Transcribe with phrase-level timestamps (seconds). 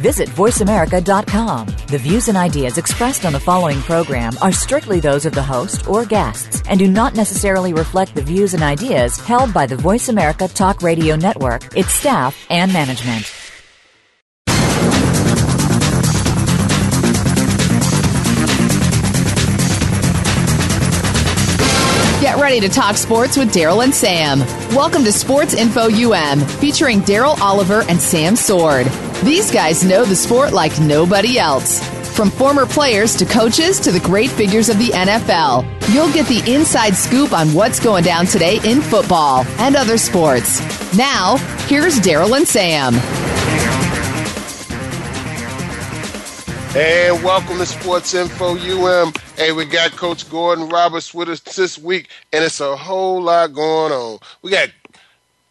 [0.00, 1.66] Visit VoiceAmerica.com.
[1.88, 5.86] The views and ideas expressed on the following program are strictly those of the host
[5.86, 10.08] or guests and do not necessarily reflect the views and ideas held by the Voice
[10.08, 13.30] America Talk Radio Network, its staff, and management.
[22.22, 24.40] Get ready to talk sports with Daryl and Sam.
[24.74, 28.86] Welcome to Sports Info UM, featuring Daryl Oliver and Sam Sword.
[29.24, 31.86] These guys know the sport like nobody else.
[32.16, 36.42] From former players to coaches to the great figures of the NFL, you'll get the
[36.50, 40.60] inside scoop on what's going down today in football and other sports.
[40.96, 41.36] Now,
[41.68, 42.94] here's Daryl and Sam.
[46.72, 49.12] Hey, welcome to Sports Info UM.
[49.36, 53.52] Hey, we got Coach Gordon Roberts with us this week, and it's a whole lot
[53.52, 54.18] going on.
[54.40, 54.70] We got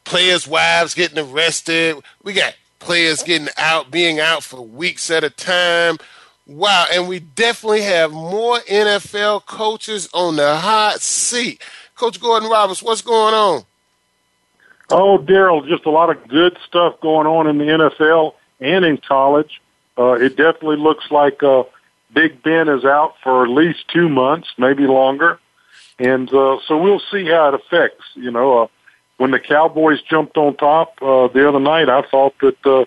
[0.06, 1.98] players' wives getting arrested.
[2.24, 5.98] We got players getting out, being out for weeks at a time.
[6.46, 11.62] Wow, and we definitely have more NFL coaches on the hot seat.
[11.96, 13.64] Coach Gordon Roberts, what's going on?
[14.90, 18.98] Oh, Daryl, just a lot of good stuff going on in the NFL and in
[18.98, 19.62] college.
[19.98, 21.64] Uh, it definitely looks like uh,
[22.14, 25.40] Big Ben is out for at least two months, maybe longer,
[26.00, 28.06] and uh, so we'll see how it affects.
[28.16, 28.68] You know, uh,
[29.20, 32.86] when the Cowboys jumped on top uh, the other night, I thought that uh,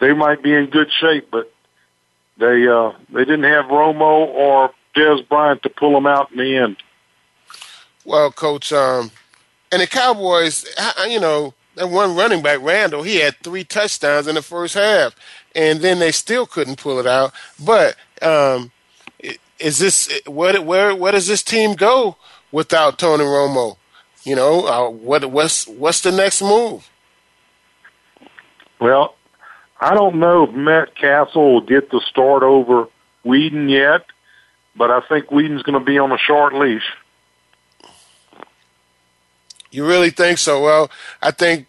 [0.00, 1.52] they might be in good shape, but
[2.38, 6.56] they uh, they didn't have Romo or Dez Bryant to pull them out in the
[6.56, 6.78] end.
[8.06, 9.10] Well, Coach, um,
[9.70, 10.64] and the Cowboys,
[11.08, 15.14] you know, that one running back, Randle, he had three touchdowns in the first half,
[15.54, 17.34] and then they still couldn't pull it out.
[17.62, 18.72] But um,
[19.58, 22.16] is this where where where does this team go
[22.50, 23.76] without Tony Romo?
[24.26, 26.90] You know, uh, what what's what's the next move?
[28.80, 29.14] Well,
[29.80, 32.88] I don't know if Matt Cassel will get the start over
[33.24, 34.04] Weeden yet,
[34.74, 36.82] but I think Weeden's going to be on a short leash.
[39.70, 40.60] You really think so?
[40.60, 40.90] Well,
[41.22, 41.68] I think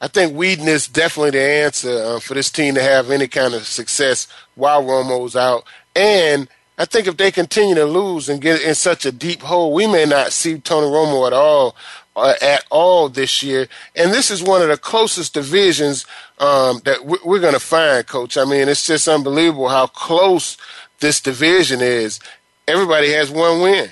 [0.00, 3.54] I think Weeden is definitely the answer uh, for this team to have any kind
[3.54, 4.26] of success
[4.56, 5.62] while Romo's out.
[5.94, 6.48] And
[6.82, 9.86] I think if they continue to lose and get in such a deep hole, we
[9.86, 11.76] may not see Tony Romo at all
[12.16, 13.68] uh, at all this year.
[13.94, 16.04] And this is one of the closest divisions
[16.40, 18.36] um, that we're going to find, Coach.
[18.36, 20.56] I mean, it's just unbelievable how close
[20.98, 22.18] this division is.
[22.66, 23.90] Everybody has one win,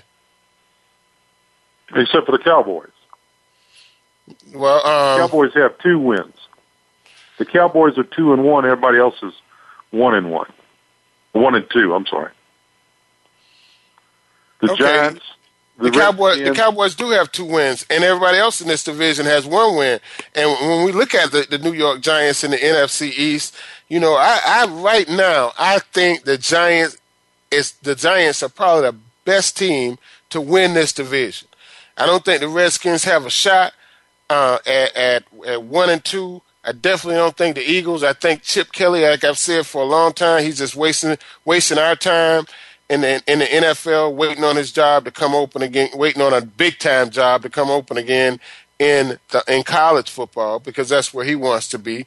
[1.94, 2.90] except for the Cowboys.
[4.52, 6.34] Well, um, the Cowboys have two wins.
[7.38, 8.64] The Cowboys are two and one.
[8.64, 9.34] Everybody else is
[9.92, 10.50] one and one,
[11.30, 11.94] one and two.
[11.94, 12.32] I'm sorry.
[14.60, 14.84] The okay.
[14.84, 15.30] Giants
[15.80, 19.24] the, the Cowboys, the Cowboys do have two wins, and everybody else in this division
[19.24, 19.98] has one win.
[20.34, 23.56] And when we look at the, the New York Giants in the NFC East,
[23.88, 26.98] you know, I, I right now I think the Giants
[27.50, 31.48] is the Giants are probably the best team to win this division.
[31.96, 33.72] I don't think the Redskins have a shot
[34.28, 36.42] uh, at, at at one and two.
[36.62, 38.04] I definitely don't think the Eagles.
[38.04, 41.16] I think Chip Kelly, like I've said for a long time, he's just wasting
[41.46, 42.44] wasting our time
[42.90, 46.34] in the in the NFL, waiting on his job to come open again, waiting on
[46.34, 48.40] a big time job to come open again
[48.80, 52.06] in the, in college football because that's where he wants to be.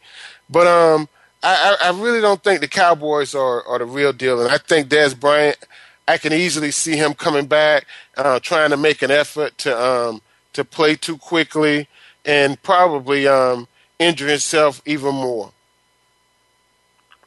[0.50, 1.08] But um,
[1.42, 4.90] I, I really don't think the Cowboys are, are the real deal, and I think
[4.90, 5.58] Dez Bryant.
[6.06, 7.86] I can easily see him coming back,
[8.18, 11.88] uh, trying to make an effort to um, to play too quickly,
[12.26, 15.54] and probably um, injure himself even more.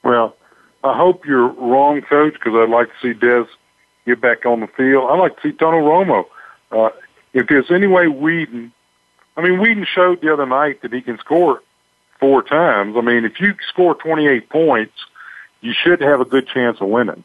[0.04, 0.36] Well,
[0.86, 3.48] I hope you're wrong, Coach, because I'd like to see Dez
[4.06, 5.10] get back on the field.
[5.10, 6.26] I'd like to see Tony Romo.
[6.70, 6.90] Uh,
[7.32, 8.70] if there's any way Weeden,
[9.36, 11.62] I mean, Weeden showed the other night that he can score
[12.20, 12.96] four times.
[12.96, 14.94] I mean, if you score 28 points,
[15.60, 17.24] you should have a good chance of winning.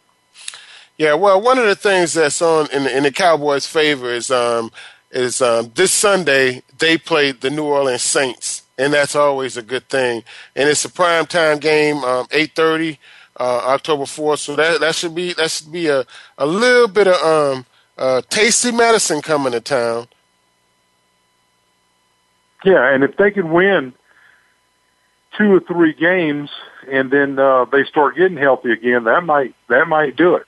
[0.98, 4.72] Yeah, well, one of the things that's on in, in the Cowboys' favor is um,
[5.12, 9.88] is um, this Sunday they played the New Orleans Saints, and that's always a good
[9.90, 10.24] thing.
[10.56, 13.00] And it's a prime time game, um, eight thirty
[13.40, 14.40] uh, October fourth.
[14.40, 16.06] So that that should be that should be a
[16.38, 17.66] a little bit of um
[17.98, 20.08] uh, tasty medicine coming to town.
[22.64, 23.94] Yeah, and if they can win
[25.38, 26.50] two or three games,
[26.92, 30.46] and then uh, they start getting healthy again, that might that might do it.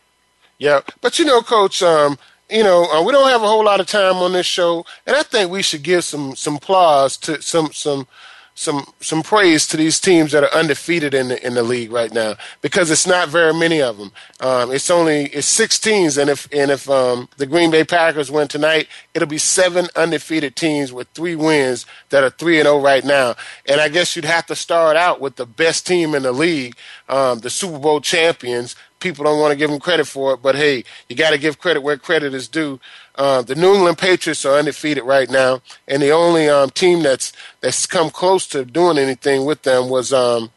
[0.59, 2.18] Yeah, but you know, Coach, um,
[2.50, 5.15] you know, uh, we don't have a whole lot of time on this show, and
[5.15, 8.07] I think we should give some some applause to some some
[8.56, 12.14] some some praise to these teams that are undefeated in the in the league right
[12.14, 14.12] now because it's not very many of them.
[14.40, 18.30] Um, it's only it's six teams, and if and if um, the Green Bay Packers
[18.30, 22.78] win tonight, it'll be seven undefeated teams with three wins that are three and zero
[22.78, 23.36] oh right now.
[23.68, 26.76] And I guess you'd have to start out with the best team in the league,
[27.10, 28.76] um, the Super Bowl champions.
[29.04, 31.60] People don't want to give them credit for it, but hey, you got to give
[31.60, 32.80] credit where credit is due.
[33.16, 37.34] Uh, the New England Patriots are undefeated right now, and the only um, team that's
[37.60, 40.52] that's come close to doing anything with them was um,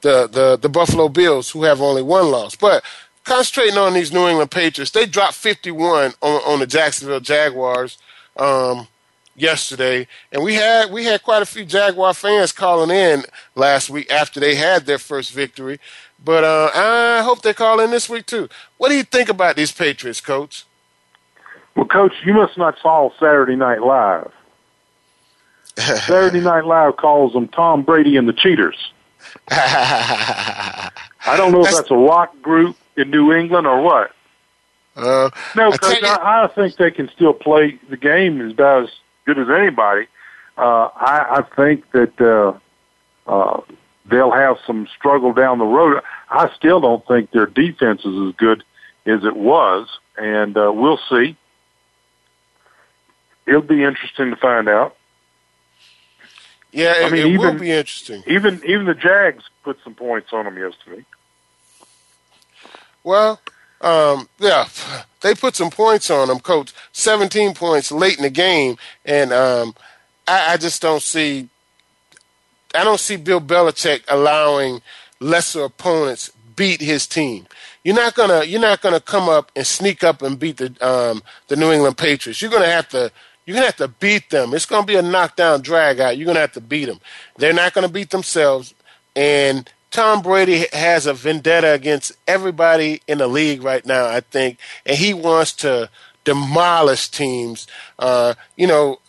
[0.00, 2.56] the, the the Buffalo Bills, who have only one loss.
[2.56, 2.82] But
[3.24, 7.98] concentrating on these New England Patriots, they dropped 51 on, on the Jacksonville Jaguars
[8.38, 8.88] um,
[9.36, 13.24] yesterday, and we had we had quite a few Jaguar fans calling in
[13.54, 15.78] last week after they had their first victory.
[16.22, 18.48] But uh, I hope they call in this week too.
[18.76, 20.64] What do you think about these Patriots, Coach?
[21.74, 24.30] Well, Coach, you must not follow Saturday Night Live.
[25.76, 28.76] Saturday Night Live calls them Tom Brady and the Cheaters.
[29.50, 30.90] I
[31.36, 34.12] don't know if that's a rock group in New England or what.
[34.96, 38.90] Uh, no, Coach, I, I think they can still play the game as about as
[39.24, 40.06] good as anybody.
[40.58, 43.60] Uh, I, I think that uh, uh,
[44.10, 46.02] they'll have some struggle down the road.
[46.28, 48.62] I still don't think their defense is as good
[49.06, 51.36] as it was, and uh, we'll see
[53.50, 54.96] it'll be interesting to find out.
[56.72, 58.22] Yeah, it, I mean, it even, will be interesting.
[58.26, 61.04] Even even the Jags put some points on them yesterday.
[63.02, 63.40] Well,
[63.80, 64.68] um, yeah,
[65.20, 66.72] they put some points on them, Coach.
[66.92, 69.74] Seventeen points late in the game, and um,
[70.28, 71.48] I, I just don't see.
[72.74, 74.82] I don't see Bill Belichick allowing
[75.20, 77.46] lesser opponents beat his team.
[77.84, 81.22] You're not gonna you're not gonna come up and sneak up and beat the um,
[81.48, 82.42] the New England Patriots.
[82.42, 83.10] You're gonna have to
[83.50, 84.54] you're to have to beat them.
[84.54, 86.16] It's to be a knockdown drag out.
[86.16, 87.00] You're to have to beat them.
[87.36, 88.74] They're not to beat themselves.
[89.16, 94.58] And Tom Brady has a vendetta against everybody in the league right now, I think.
[94.86, 95.90] And he wants to
[96.24, 97.66] demolish teams.
[97.98, 99.00] Uh, you know,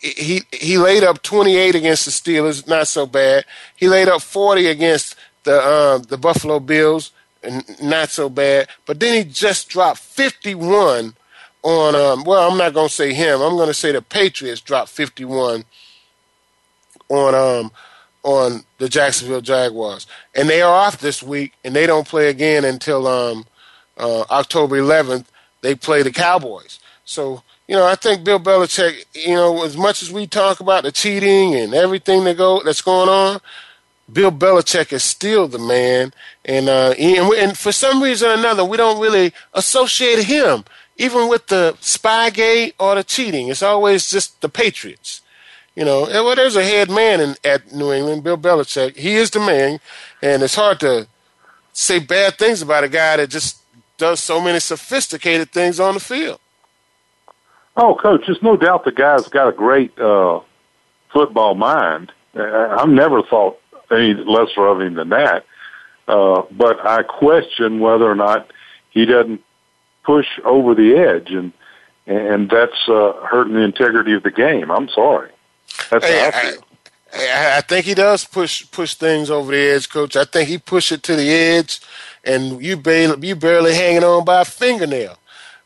[0.00, 3.44] he he laid up 28 against the Steelers, not so bad.
[3.76, 7.12] He laid up 40 against the um, the Buffalo Bills,
[7.82, 8.68] not so bad.
[8.86, 11.14] But then he just dropped 51
[11.62, 13.40] on um, well, I'm not going to say him.
[13.40, 15.64] I'm going to say the Patriots dropped 51
[17.08, 17.72] on um
[18.22, 22.64] on the Jacksonville Jaguars, and they are off this week, and they don't play again
[22.64, 23.46] until um
[23.96, 25.26] uh, October 11th.
[25.62, 26.80] They play the Cowboys.
[27.04, 29.04] So you know, I think Bill Belichick.
[29.14, 32.82] You know, as much as we talk about the cheating and everything that go that's
[32.82, 33.40] going on,
[34.12, 36.12] Bill Belichick is still the man,
[36.44, 40.64] and uh, and, and for some reason or another, we don't really associate him
[41.00, 45.22] even with the Spygate or the cheating, it's always just the Patriots.
[45.74, 48.96] You know, well, there's a head man in, at New England, Bill Belichick.
[48.96, 49.80] He is the man,
[50.20, 51.06] and it's hard to
[51.72, 53.62] say bad things about a guy that just
[53.96, 56.38] does so many sophisticated things on the field.
[57.76, 60.40] Oh, coach, there's no doubt the guy's got a great uh,
[61.12, 62.12] football mind.
[62.34, 63.58] I've never thought
[63.90, 65.44] any lesser of him than that.
[66.06, 68.50] Uh, but I question whether or not
[68.90, 69.42] he doesn't
[70.04, 71.52] push over the edge, and
[72.06, 74.70] and that's uh, hurting the integrity of the game.
[74.70, 75.30] I'm sorry.
[75.90, 76.64] That's hey, I feel.
[77.12, 80.16] I, I think he does push push things over the edge, Coach.
[80.16, 81.80] I think he pushed it to the edge,
[82.24, 85.16] and you barely you barely hanging on by a fingernail.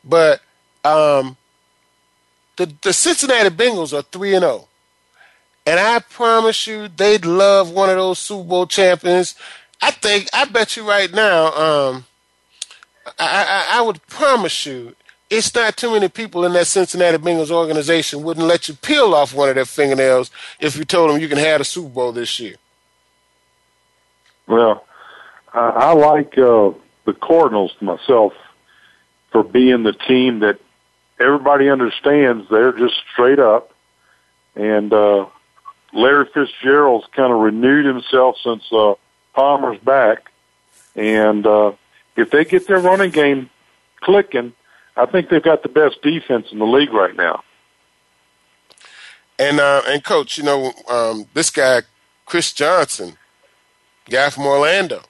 [0.03, 0.41] But
[0.83, 1.37] um,
[2.57, 4.67] the the Cincinnati Bengals are three and zero, oh.
[5.65, 9.35] and I promise you, they'd love one of those Super Bowl champions.
[9.81, 11.45] I think I bet you right now.
[11.47, 12.05] Um,
[13.19, 14.95] I, I, I would promise you,
[15.29, 19.33] it's not too many people in that Cincinnati Bengals organization wouldn't let you peel off
[19.33, 22.39] one of their fingernails if you told them you can have a Super Bowl this
[22.39, 22.55] year.
[24.47, 24.85] Well,
[25.53, 26.71] I, I like uh,
[27.05, 28.33] the Cardinals myself
[29.31, 30.59] for being the team that
[31.19, 33.71] everybody understands they're just straight up.
[34.55, 35.27] And uh,
[35.93, 38.95] Larry Fitzgerald's kind of renewed himself since uh,
[39.33, 40.31] Palmer's back.
[40.95, 41.73] And uh,
[42.15, 43.49] if they get their running game
[44.01, 44.53] clicking,
[44.95, 47.43] I think they've got the best defense in the league right now.
[49.37, 51.81] And uh, and coach, you know, um, this guy
[52.25, 53.17] Chris Johnson,
[54.09, 55.01] guy from Orlando,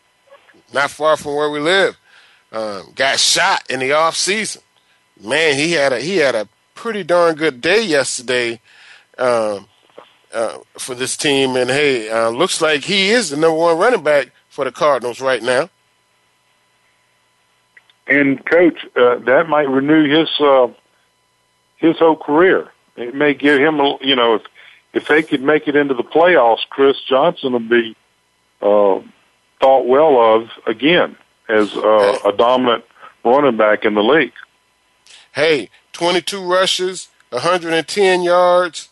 [0.74, 1.96] not far from where we live,
[2.52, 4.64] um, got shot in the off season.
[5.22, 8.60] Man, he had a he had a pretty darn good day yesterday
[9.18, 9.68] um,
[10.34, 11.56] uh, for this team.
[11.56, 15.22] And hey, uh, looks like he is the number one running back for the Cardinals
[15.22, 15.70] right now.
[18.08, 20.68] And coach, uh, that might renew his uh,
[21.78, 22.72] his whole career.
[22.96, 24.44] It may give him, a, you know, if
[24.94, 27.96] if they could make it into the playoffs, Chris Johnson will be
[28.62, 29.00] uh,
[29.60, 31.18] thought well of again
[31.50, 32.86] as uh, a dominant
[33.24, 34.34] running back in the league.
[35.36, 38.88] Hey, 22 rushes, 110 yards,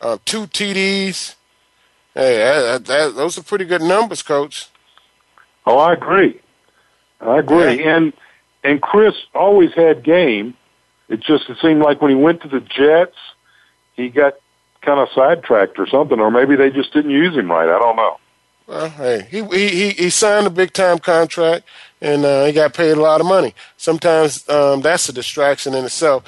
[0.00, 1.36] uh, two TDs.
[2.14, 4.70] Hey, that, that, those are pretty good numbers, Coach.
[5.64, 6.40] Oh, I agree.
[7.20, 7.78] I agree.
[7.78, 7.96] Yeah.
[7.96, 8.12] And
[8.64, 10.56] and Chris always had game.
[11.08, 13.16] It just it seemed like when he went to the Jets,
[13.94, 14.34] he got
[14.82, 17.68] kind of sidetracked or something, or maybe they just didn't use him right.
[17.68, 18.18] I don't know.
[18.66, 21.66] Well, hey, he he he signed a big time contract
[22.00, 23.54] and uh, he got paid a lot of money.
[23.76, 26.24] Sometimes um, that's a distraction in itself.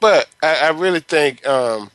[0.00, 1.90] But I, I really think um,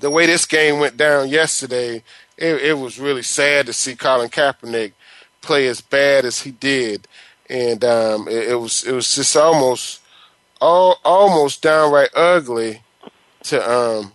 [0.00, 2.02] the way this game went down yesterday,
[2.36, 4.92] it, it was really sad to see Colin Kaepernick
[5.40, 7.06] play as bad as he did,
[7.48, 10.00] and um, it, it was it was just almost
[10.60, 12.82] all almost downright ugly
[13.44, 14.12] to um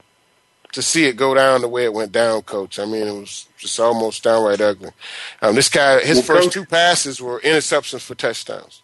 [0.73, 2.79] to see it go down the way it went down, Coach.
[2.79, 4.91] I mean, it was just almost downright ugly.
[5.41, 8.81] Um, this guy, his well, first Coach, two passes were interceptions for touchdowns.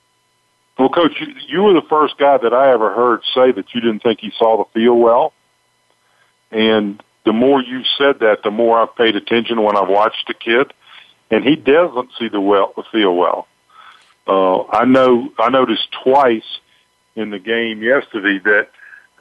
[0.77, 3.81] Well, Coach, you, you were the first guy that I ever heard say that you
[3.81, 5.34] didn't think he saw the field well.
[6.51, 10.34] And the more you said that, the more I've paid attention when I've watched the
[10.34, 10.74] kid,
[11.29, 13.48] and he doesn't see the well the field well.
[14.27, 16.60] Uh, I know I noticed twice
[17.15, 18.69] in the game yesterday that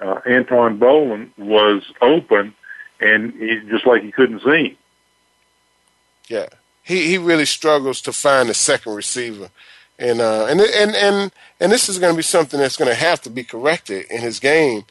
[0.01, 2.55] uh, Anquan Boldin was open,
[3.01, 4.77] and he just like he couldn't see him.
[6.29, 6.47] Yeah,
[6.83, 9.51] he he really struggles to find a second receiver,
[9.99, 12.95] and uh, and and and and this is going to be something that's going to
[12.95, 14.85] have to be corrected in his game.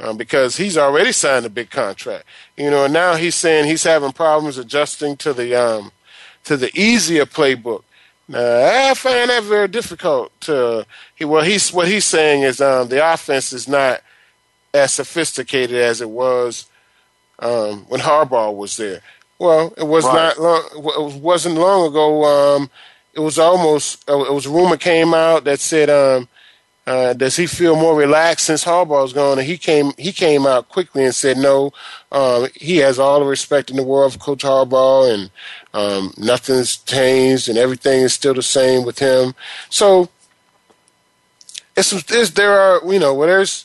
[0.00, 2.24] Um, because he's already signed a big contract,
[2.56, 5.90] you know, and now he's saying he's having problems adjusting to the um,
[6.44, 7.82] to the easier playbook.
[8.28, 10.38] Now, I find that very difficult.
[10.42, 10.86] To
[11.16, 14.02] he, well, he's what he's saying is um, the offense is not
[14.78, 16.66] as sophisticated as it was
[17.38, 19.00] um, when Harbaugh was there.
[19.38, 20.36] Well, it was right.
[20.36, 21.14] not long.
[21.14, 22.24] It wasn't long ago.
[22.24, 22.70] Um,
[23.14, 24.08] it was almost.
[24.08, 26.28] Uh, it was a rumor came out that said, um,
[26.86, 29.92] uh, "Does he feel more relaxed since Harbaugh's gone?" And he came.
[29.96, 31.72] He came out quickly and said, "No,
[32.10, 35.30] um, he has all the respect in the world for Coach Harbaugh, and
[35.72, 39.34] um, nothing's changed, and everything is still the same with him."
[39.70, 40.08] So,
[41.76, 43.64] it's, it's there are you know where there's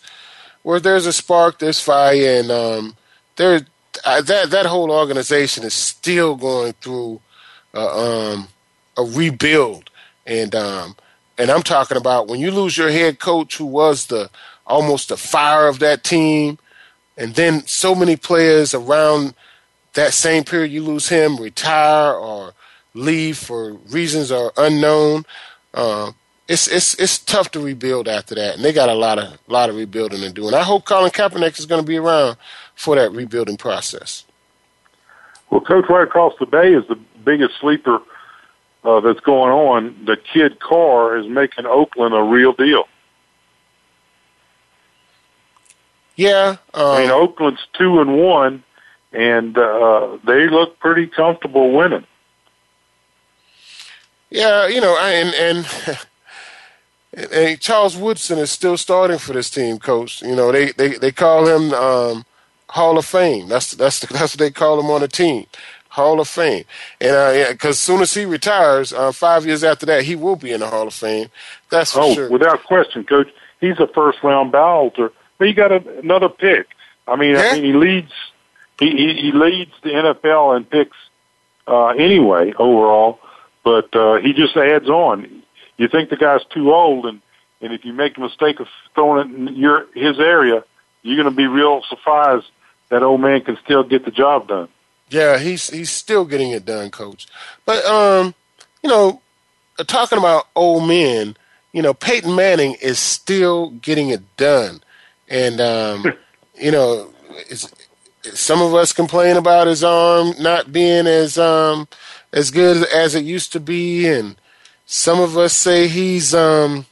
[0.63, 2.96] where there's a spark, there's fire, and um,
[3.36, 3.65] there
[4.03, 7.22] that that whole organization is still going through
[7.74, 8.48] uh, um,
[8.98, 9.89] a rebuild,
[10.25, 10.96] and um,
[11.38, 14.29] and I'm talking about when you lose your head coach, who was the
[14.65, 16.58] almost the fire of that team,
[17.17, 19.36] and then so many players around
[19.93, 22.53] that same period, you lose him, retire or
[22.93, 25.25] leave for reasons are unknown.
[25.74, 26.12] Uh,
[26.47, 29.69] it's it's it's tough to rebuild after that, and they got a lot of lot
[29.69, 30.47] of rebuilding to do.
[30.47, 32.38] And I hope Colin Kaepernick is going to be around
[32.75, 34.25] for that rebuilding process.
[35.50, 38.00] Well, Coach, right across the bay is the biggest sleeper
[38.83, 40.05] uh, that's going on.
[40.05, 42.85] The kid Carr is making Oakland a real deal.
[46.15, 48.63] Yeah, um, I mean Oakland's two and one,
[49.13, 52.05] and uh, they look pretty comfortable winning.
[54.29, 56.00] Yeah, you know, and and
[57.13, 60.22] and Charles Woodson is still starting for this team, coach.
[60.22, 62.25] You know, they they, they call him um,
[62.70, 63.48] Hall of Fame.
[63.48, 65.46] That's that's that's what they call him on the team,
[65.89, 66.65] Hall of Fame.
[67.00, 70.36] And because uh, as soon as he retires, uh, five years after that, he will
[70.36, 71.29] be in the Hall of Fame.
[71.70, 72.29] That's for oh, sure.
[72.29, 73.29] without question, coach.
[73.62, 74.96] He's a first round ballot.
[75.38, 76.67] But he got a, another pick.
[77.08, 77.41] I mean, yeah.
[77.41, 78.12] I mean, he leads.
[78.79, 80.98] He, he he leads the NFL in picks
[81.67, 83.20] uh, anyway overall,
[83.63, 85.42] but uh, he just adds on
[85.77, 87.22] you think the guy's too old, and
[87.62, 90.63] and if you make a mistake of throwing it in your his area,
[91.01, 92.46] you're going to be real surprised
[92.89, 94.70] that old man can still get the job done.
[95.10, 97.27] Yeah, he's he's still getting it done, coach.
[97.65, 98.34] But um,
[98.82, 99.22] you know,
[99.88, 101.36] talking about old men,
[101.72, 104.82] you know, Peyton Manning is still getting it done,
[105.30, 106.06] and um,
[106.60, 107.13] you know,
[108.34, 111.88] some of us complain about his arm not being as um
[112.32, 114.36] as good as it used to be, and
[114.93, 116.85] some of us say he's um,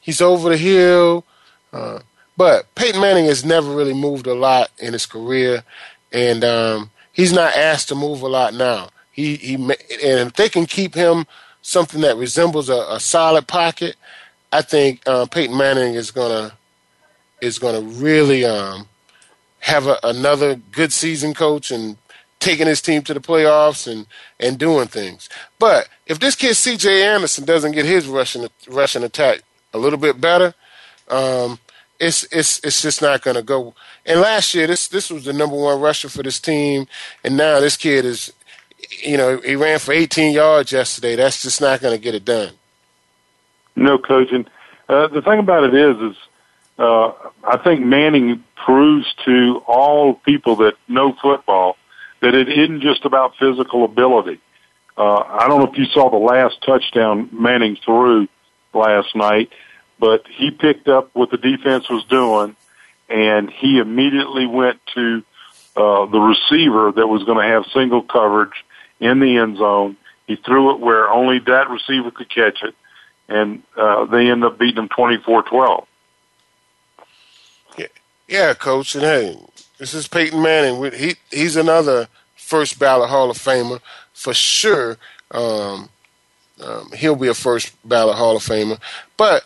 [0.00, 1.24] he's over the hill,
[1.72, 2.00] uh,
[2.36, 5.62] but Peyton Manning has never really moved a lot in his career,
[6.10, 8.88] and um, he's not asked to move a lot now.
[9.12, 9.70] He he and
[10.02, 11.24] if they can keep him
[11.62, 13.94] something that resembles a, a solid pocket,
[14.50, 16.54] I think uh, Peyton Manning is gonna
[17.40, 18.88] is gonna really um,
[19.60, 21.96] have a, another good season coach and
[22.42, 24.06] taking his team to the playoffs and
[24.38, 25.28] and doing things.
[25.58, 27.06] But if this kid C.J.
[27.06, 30.54] Anderson doesn't get his rushing rushing attack a little bit better,
[31.08, 31.58] um,
[31.98, 33.74] it's it's it's just not going to go.
[34.04, 36.86] And last year, this this was the number one rusher for this team,
[37.24, 38.32] and now this kid is,
[39.02, 41.16] you know, he ran for 18 yards yesterday.
[41.16, 42.54] That's just not going to get it done.
[43.76, 44.46] No coaching.
[44.88, 46.16] Uh, the thing about it is, is
[46.78, 47.12] uh,
[47.44, 51.76] I think Manning proves to all people that know football
[52.22, 54.40] that it isn't just about physical ability.
[54.96, 58.28] Uh, I don't know if you saw the last touchdown Manning threw
[58.72, 59.50] last night,
[59.98, 62.56] but he picked up what the defense was doing,
[63.08, 65.24] and he immediately went to
[65.76, 68.64] uh, the receiver that was going to have single coverage
[69.00, 69.96] in the end zone.
[70.26, 72.74] He threw it where only that receiver could catch it,
[73.28, 75.86] and uh, they ended up beating them 24-12.
[77.78, 77.86] Yeah,
[78.28, 79.38] yeah, coach, and hey,
[79.82, 80.92] this is Peyton Manning.
[80.92, 83.80] He he's another first ballot Hall of Famer
[84.12, 84.96] for sure.
[85.32, 85.88] Um,
[86.62, 88.78] um, he'll be a first ballot Hall of Famer.
[89.16, 89.44] But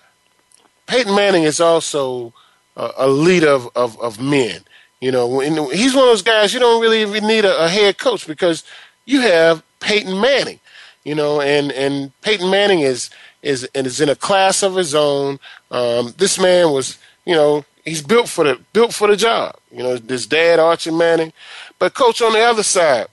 [0.86, 2.34] Peyton Manning is also
[2.76, 4.60] a, a leader of, of, of, men.
[5.00, 7.96] You know, he's one of those guys you don't really even need a, a head
[7.96, 8.62] coach because
[9.06, 10.60] you have Peyton Manning.
[11.02, 13.08] You know, and and Peyton Manning is
[13.40, 15.38] is and is in a class of his own.
[15.70, 19.56] Um, this man was, you know, he's built for the built for the job.
[19.70, 21.32] You know, his dad Archie Manning,
[21.78, 23.06] but coach on the other side,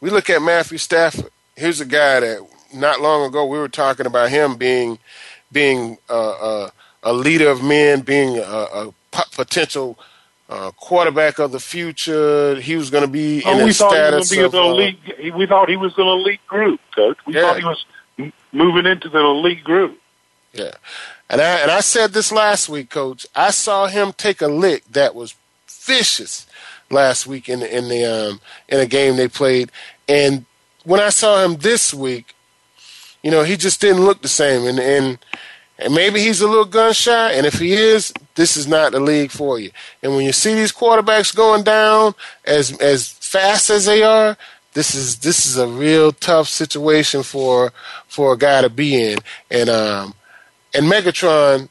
[0.00, 1.30] we look at Matthew Stafford.
[1.54, 4.98] Here's a guy that not long ago we were talking about him being
[5.52, 6.70] being uh, uh,
[7.02, 8.92] a leader of men, being a, a
[9.32, 9.98] potential
[10.48, 12.60] uh, quarterback of the future.
[12.60, 15.34] He was going to be oh, in we thought status he was of, uh, elite,
[15.34, 17.18] We thought he was going elite group, coach.
[17.26, 17.42] We yeah.
[17.42, 19.98] thought he was moving into the elite group.
[20.52, 20.72] Yeah,
[21.28, 23.26] and I and I said this last week, coach.
[23.34, 25.34] I saw him take a lick that was
[25.68, 26.46] vicious
[26.90, 29.70] last week in the, in the um, in a game they played,
[30.08, 30.44] and
[30.86, 32.34] when I saw him this week,
[33.22, 34.66] you know, he just didn't look the same.
[34.66, 35.18] And and
[35.78, 37.32] and maybe he's a little gun shy.
[37.32, 39.72] And if he is, this is not the league for you.
[40.02, 42.14] And when you see these quarterbacks going down
[42.44, 44.36] as as fast as they are,
[44.74, 47.72] this is this is a real tough situation for
[48.06, 49.18] for a guy to be in.
[49.50, 50.14] And um
[50.76, 51.68] and Megatron,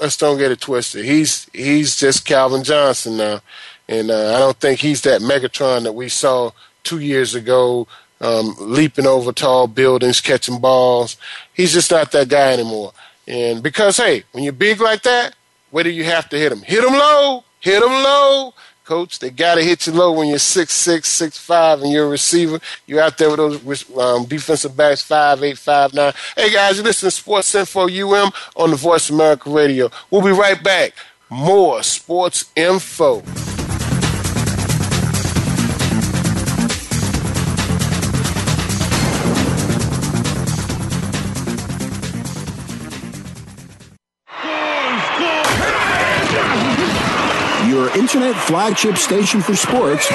[0.00, 1.04] let's don't get it twisted.
[1.04, 3.40] He's he's just Calvin Johnson now.
[3.88, 6.50] And uh, I don't think he's that Megatron that we saw
[6.82, 7.86] two years ago,
[8.20, 11.16] um, leaping over tall buildings, catching balls.
[11.54, 12.92] He's just not that guy anymore.
[13.28, 15.34] And because, hey, when you're big like that,
[15.70, 16.62] where do you have to hit him?
[16.62, 18.54] Hit him low, hit him low.
[18.86, 22.06] Coach, they got to hit you low when you're six six, six five, and you're
[22.06, 22.60] a receiver.
[22.86, 26.12] You're out there with those um, defensive backs, five eight, five nine.
[26.36, 29.90] Hey guys, you listen to Sports Info UM on the Voice America Radio.
[30.08, 30.92] We'll be right back.
[31.28, 33.24] More sports info.
[47.96, 50.06] Internet flagship station for sports.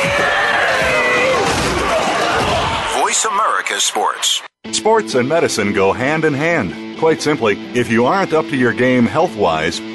[3.00, 4.44] Voice America Sports.
[4.72, 7.00] Sports and medicine go hand in hand.
[7.00, 9.80] Quite simply, if you aren't up to your game health wise,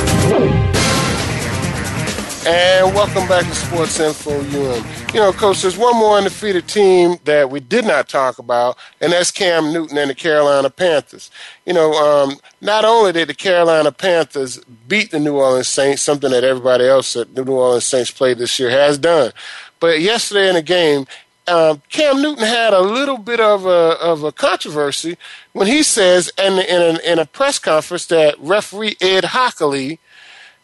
[2.44, 5.01] And welcome back to Sports Info UM.
[5.12, 9.12] You know, Coach, there's one more undefeated team that we did not talk about, and
[9.12, 11.30] that's Cam Newton and the Carolina Panthers.
[11.66, 16.30] You know, um, not only did the Carolina Panthers beat the New Orleans Saints, something
[16.30, 19.32] that everybody else that the New Orleans Saints played this year has done,
[19.80, 21.06] but yesterday in the game,
[21.46, 25.18] um, Cam Newton had a little bit of a of a controversy
[25.52, 29.98] when he says in in a, in a press conference that referee Ed Hochuli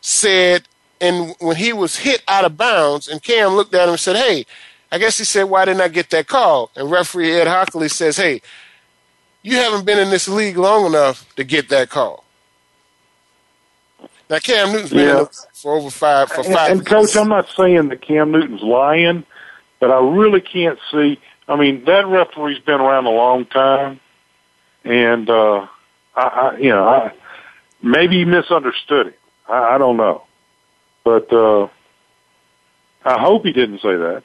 [0.01, 0.67] said
[1.01, 4.17] and when he was hit out of bounds, and Cam looked at him and said,
[4.17, 4.47] "Hey,"
[4.91, 8.17] I guess he said, "Why didn't I get that call?" And referee Ed Hochuli says,
[8.17, 8.43] "Hey,
[9.43, 12.25] you haven't been in this league long enough to get that call."
[14.31, 15.25] Now Cam Newton's been yeah.
[15.55, 16.71] for over five for five.
[16.71, 19.25] And, and coach, I'm not saying that Cam Newton's lying,
[19.81, 21.19] but I really can't see.
[21.49, 24.01] I mean, that referee's been around a long time,
[24.85, 25.67] and uh,
[26.15, 27.13] I, I you know, I,
[27.83, 29.19] maybe he misunderstood it.
[29.49, 30.25] I, I don't know.
[31.09, 31.69] But uh,
[33.03, 34.23] I hope he didn't say that.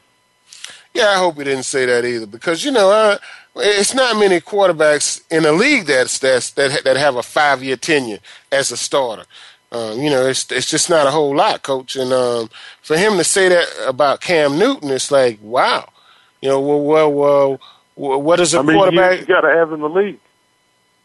[0.93, 3.17] Yeah, I hope he didn't say that either, because you know, uh,
[3.55, 7.77] it's not many quarterbacks in the league that's, that's that that have a five year
[7.77, 8.19] tenure
[8.51, 9.23] as a starter.
[9.71, 11.95] Um, you know, it's it's just not a whole lot, coach.
[11.95, 12.49] And um,
[12.81, 15.87] for him to say that about Cam Newton, it's like, wow.
[16.41, 17.59] You know, well, well,
[17.95, 19.21] well what is a I mean, quarterback?
[19.21, 20.19] You got to have in the league.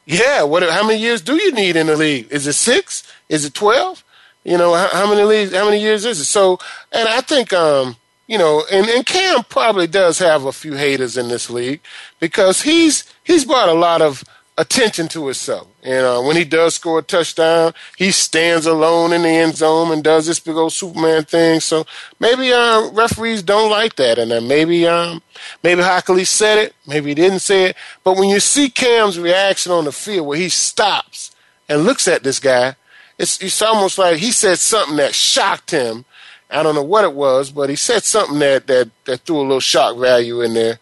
[0.06, 0.42] Yeah.
[0.42, 0.64] What?
[0.68, 2.26] How many years do you need in the league?
[2.32, 3.04] Is it six?
[3.28, 4.02] Is it twelve?
[4.48, 6.24] You know, how, how many leagues, how many years is it?
[6.24, 6.58] So,
[6.90, 11.18] and I think, um, you know, and, and Cam probably does have a few haters
[11.18, 11.80] in this league
[12.18, 14.24] because he's he's brought a lot of
[14.56, 15.68] attention to himself.
[15.82, 19.92] And uh, when he does score a touchdown, he stands alone in the end zone
[19.92, 21.60] and does this big old Superman thing.
[21.60, 21.84] So
[22.18, 25.20] maybe uh, referees don't like that, and then maybe um,
[25.62, 27.76] maybe Hochuli said it, maybe he didn't say it.
[28.02, 31.36] But when you see Cam's reaction on the field, where he stops
[31.68, 32.76] and looks at this guy
[33.18, 36.04] it's it's almost like he said something that shocked him.
[36.50, 39.42] I don't know what it was, but he said something that that, that threw a
[39.42, 40.78] little shock value in there,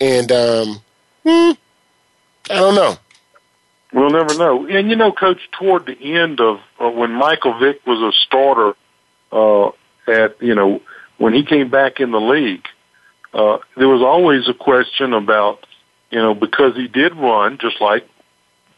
[0.00, 0.80] and um,
[1.22, 1.52] hmm,
[2.50, 2.96] I don't know.
[3.92, 4.66] We'll never know.
[4.66, 8.74] And you know, Coach, toward the end of uh, when Michael Vick was a starter
[9.32, 9.68] uh,
[10.06, 10.82] at you know
[11.18, 12.66] when he came back in the league,
[13.32, 15.64] uh, there was always a question about
[16.10, 18.06] you know because he did run just like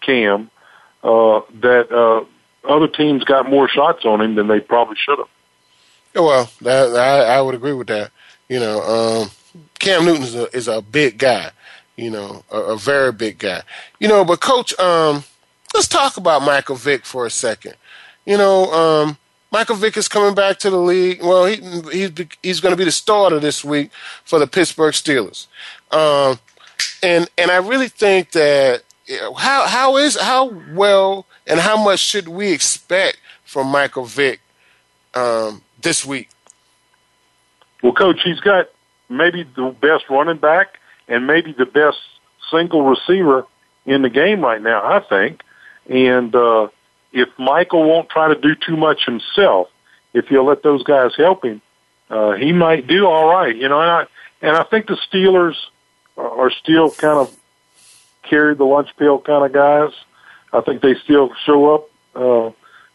[0.03, 0.51] Cam
[1.03, 2.25] uh, that uh,
[2.65, 5.29] other teams got more shots on him than they probably should have.
[6.15, 8.11] Yeah, well, that, I, I would agree with that.
[8.49, 9.31] You know, um,
[9.79, 11.51] Cam Newton is a, is a big guy.
[11.97, 13.63] You know, a, a very big guy.
[13.99, 15.25] You know, but coach, um,
[15.75, 17.75] let's talk about Michael Vick for a second.
[18.25, 19.19] You know, um,
[19.51, 21.23] Michael Vick is coming back to the league.
[21.23, 21.57] Well, he,
[21.91, 23.91] he's he's going to be the starter this week
[24.25, 25.47] for the Pittsburgh Steelers.
[25.91, 26.39] Um,
[27.03, 28.83] and and I really think that
[29.37, 34.41] how how is how well and how much should we expect from Michael Vick
[35.15, 36.29] um, this week?
[37.83, 38.69] Well, coach, he's got
[39.09, 41.99] maybe the best running back and maybe the best
[42.51, 43.47] single receiver
[43.87, 44.83] in the game right now.
[44.85, 45.43] I think,
[45.89, 46.69] and uh,
[47.13, 49.69] if Michael won't try to do too much himself,
[50.13, 51.63] if he'll let those guys help him,
[52.11, 53.55] uh, he might do all right.
[53.55, 54.07] You know, and I
[54.43, 55.55] and I think the Steelers
[56.17, 57.35] are still kind of
[58.29, 59.93] carry the lunch pail kind of guys.
[60.53, 62.51] I think they still show up, uh,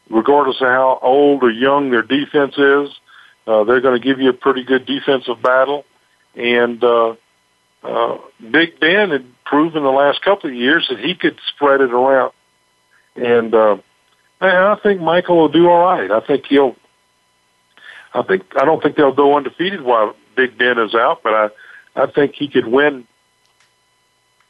[0.09, 2.89] regardless of how old or young their defense is.
[3.45, 5.85] Uh, they're going to give you a pretty good defensive battle.
[6.35, 7.15] And uh,
[7.83, 11.91] uh, Big Ben had proven the last couple of years that he could spread it
[11.91, 12.31] around.
[13.15, 13.77] And uh,
[14.41, 16.09] I think Michael will do all right.
[16.09, 16.75] I think he'll.
[18.15, 21.49] I think I don't think they'll go undefeated while Big Ben is out, but I
[21.95, 23.07] I think he could win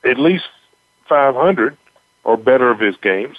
[0.04, 0.46] at least
[1.14, 1.78] 500
[2.24, 3.38] or better of his games.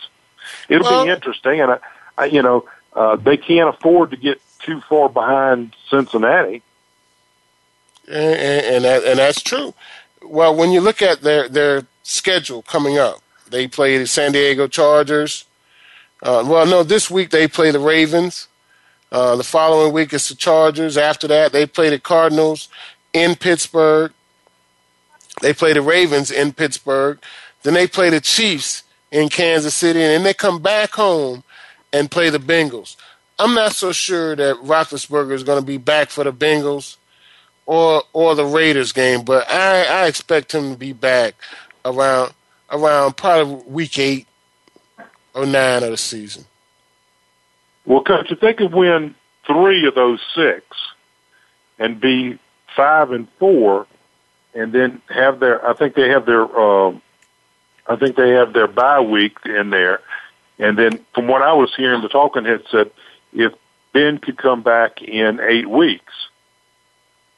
[0.68, 1.78] It'll well, be interesting, and I,
[2.16, 6.62] I, you know, uh, they can't afford to get too far behind Cincinnati.
[8.06, 9.74] And, and, that, and that's true.
[10.22, 13.16] Well, when you look at their their schedule coming up,
[13.50, 15.44] they play the San Diego Chargers.
[16.22, 18.46] Uh, well, no, this week they play the Ravens.
[19.10, 20.96] Uh, the following week it's the Chargers.
[20.96, 22.68] After that, they play the Cardinals
[23.12, 24.12] in Pittsburgh.
[25.42, 27.18] They play the Ravens in Pittsburgh.
[27.64, 31.42] Then they play the Chiefs in Kansas City, and then they come back home
[31.92, 32.96] and play the Bengals.
[33.38, 36.96] I'm not so sure that Roethlisberger is going to be back for the Bengals
[37.66, 41.34] or or the Raiders game, but I, I expect him to be back
[41.84, 42.32] around
[42.70, 44.26] around probably week eight
[45.34, 46.44] or nine of the season.
[47.86, 49.14] Well, coach, if they could win
[49.46, 50.64] three of those six
[51.78, 52.38] and be
[52.74, 53.86] five and four,
[54.54, 56.92] and then have their, I think they have their, uh,
[57.86, 60.00] I think they have their bye week in there,
[60.58, 62.90] and then from what I was hearing, the talking head said
[63.32, 63.52] if
[63.92, 66.12] Ben could come back in eight weeks,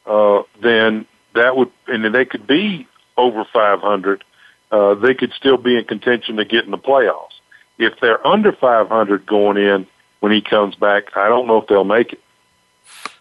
[0.06, 4.24] uh, then that would, and then they could be over 500.
[4.70, 7.34] Uh, they could still be in contention to get in the playoffs.
[7.78, 9.86] If they're under 500 going in
[10.20, 12.20] when he comes back, I don't know if they'll make it.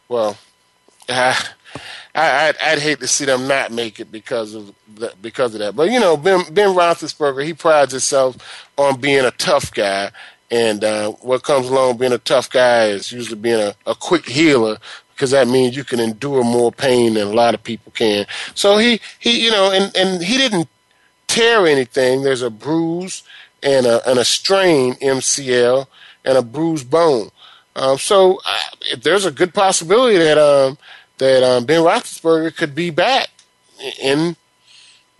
[0.07, 0.38] Well,
[1.09, 1.35] uh,
[2.13, 5.59] I, I'd, I'd hate to see them not make it because of that, because of
[5.59, 5.75] that.
[5.75, 10.11] But you know, Ben Ben Roethlisberger, he prides himself on being a tough guy,
[10.51, 14.27] and uh, what comes along being a tough guy is usually being a, a quick
[14.27, 14.77] healer
[15.15, 18.25] because that means you can endure more pain than a lot of people can.
[18.53, 20.67] So he he you know, and and he didn't
[21.27, 22.21] tear anything.
[22.21, 23.23] There's a bruise
[23.63, 25.88] and a and a strain MCL
[26.23, 27.29] and a bruised bone.
[27.75, 30.77] Um, so uh, there's a good possibility that um,
[31.17, 33.30] that um, Ben Roethlisberger could be back
[34.01, 34.36] in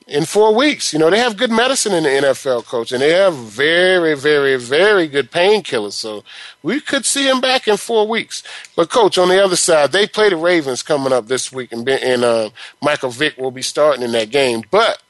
[0.08, 0.94] in four weeks.
[0.94, 4.56] You know, they have good medicine in the NFL, coach, and they have very, very,
[4.58, 5.94] very good painkillers.
[5.94, 6.24] So
[6.62, 8.44] we could see him back in four weeks.
[8.76, 11.86] But, coach, on the other side, they play the Ravens coming up this week, and,
[11.86, 12.50] ben, and uh,
[12.82, 14.64] Michael Vick will be starting in that game.
[14.70, 15.02] But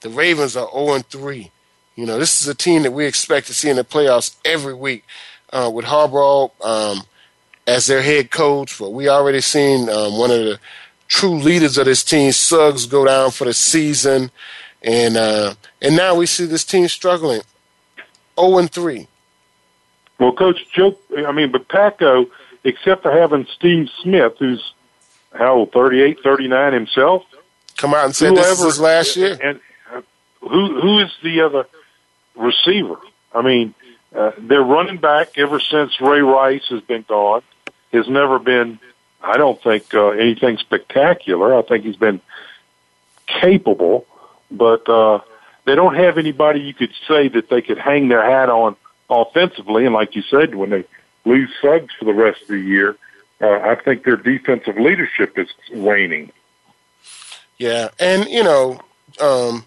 [0.00, 1.50] the Ravens are 0 3.
[1.96, 4.74] You know, this is a team that we expect to see in the playoffs every
[4.74, 5.04] week
[5.52, 7.02] uh, with Harbaugh um,
[7.68, 8.78] as their head coach.
[8.78, 10.58] But we already seen um, one of the
[11.06, 14.30] true leaders of this team, Suggs, go down for the season,
[14.82, 17.42] and uh, and now we see this team struggling,
[18.40, 19.06] zero and three.
[20.18, 22.28] Well, Coach Joe, I mean, but Flacco,
[22.64, 24.72] except for having Steve Smith, who's
[25.32, 27.22] how old, 38, 39 himself,
[27.76, 29.38] come out and say whoever, this is last year.
[29.40, 29.60] And
[29.92, 30.00] uh,
[30.40, 31.66] who who is the other
[32.34, 32.96] receiver?
[33.32, 33.74] I mean,
[34.16, 37.42] uh, their running back ever since Ray Rice has been gone
[37.92, 38.78] has never been
[39.22, 41.56] I don't think uh, anything spectacular.
[41.56, 42.20] I think he's been
[43.26, 44.06] capable,
[44.50, 45.20] but uh,
[45.64, 48.76] they don't have anybody you could say that they could hang their hat on
[49.10, 49.84] offensively.
[49.84, 50.84] And like you said, when they
[51.24, 52.96] lose Suggs for the rest of the year,
[53.40, 56.32] uh, I think their defensive leadership is waning.
[57.58, 58.80] Yeah, and you know,
[59.20, 59.64] um,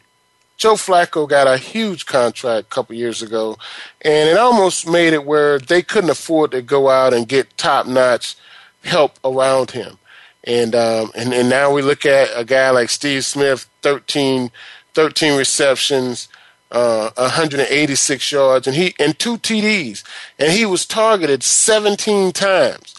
[0.61, 3.57] Joe Flacco got a huge contract a couple years ago,
[3.99, 7.87] and it almost made it where they couldn't afford to go out and get top
[7.87, 8.35] notch
[8.83, 9.97] help around him.
[10.43, 14.51] And, um, and, and now we look at a guy like Steve Smith, 13,
[14.93, 16.27] 13 receptions,
[16.71, 20.03] uh, 186 yards, and he and two TDs,
[20.37, 22.93] and he was targeted 17 times.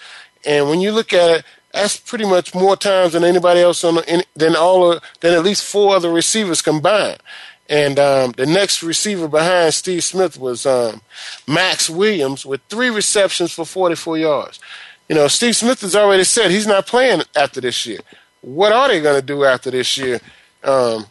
[0.45, 3.95] And when you look at it, that's pretty much more times than anybody else on
[3.95, 7.19] the, in, than all of, than at least four other receivers combined.
[7.69, 11.01] And um, the next receiver behind Steve Smith was um,
[11.47, 14.61] Maxx Williams with three receptions for 44 yards.
[15.09, 18.01] You know, Steve Smith has already said he's not playing after this year.
[18.41, 20.21] What are they going to do after this year?
[20.65, 21.07] Um,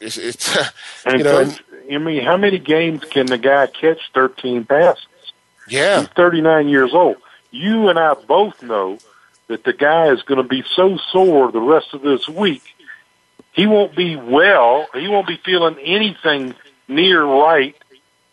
[0.00, 0.56] it's, it's
[1.06, 1.52] you know.
[1.90, 5.06] I mean, how many games can the guy catch 13 passes?
[5.68, 6.00] Yeah.
[6.00, 7.16] He's 39 years old.
[7.50, 8.98] You and I both know
[9.48, 12.62] that the guy is going to be so sore the rest of this week.
[13.52, 14.86] He won't be well.
[14.94, 16.54] He won't be feeling anything
[16.88, 17.76] near right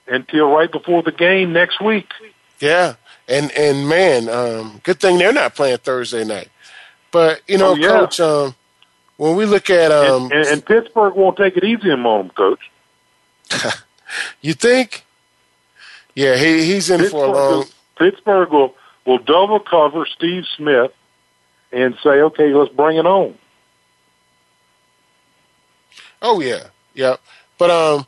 [0.08, 2.12] until right before the game next week.
[2.60, 2.96] Yeah.
[3.28, 6.50] And and man, um, good thing they're not playing Thursday night.
[7.12, 7.88] But you know, oh, yeah.
[7.88, 8.56] coach, um,
[9.18, 12.30] when we look at um, and, and, and Pittsburgh won't take it easy on them,
[12.30, 12.72] coach.
[14.42, 15.04] you think?
[16.16, 17.66] Yeah, he he's in Pittsburgh, for a long.
[17.98, 18.76] Pittsburgh will
[19.06, 20.94] will double cover Steve Smith
[21.72, 23.38] and say, "Okay, let's bring it on."
[26.22, 27.18] Oh yeah, yeah.
[27.58, 28.08] But um,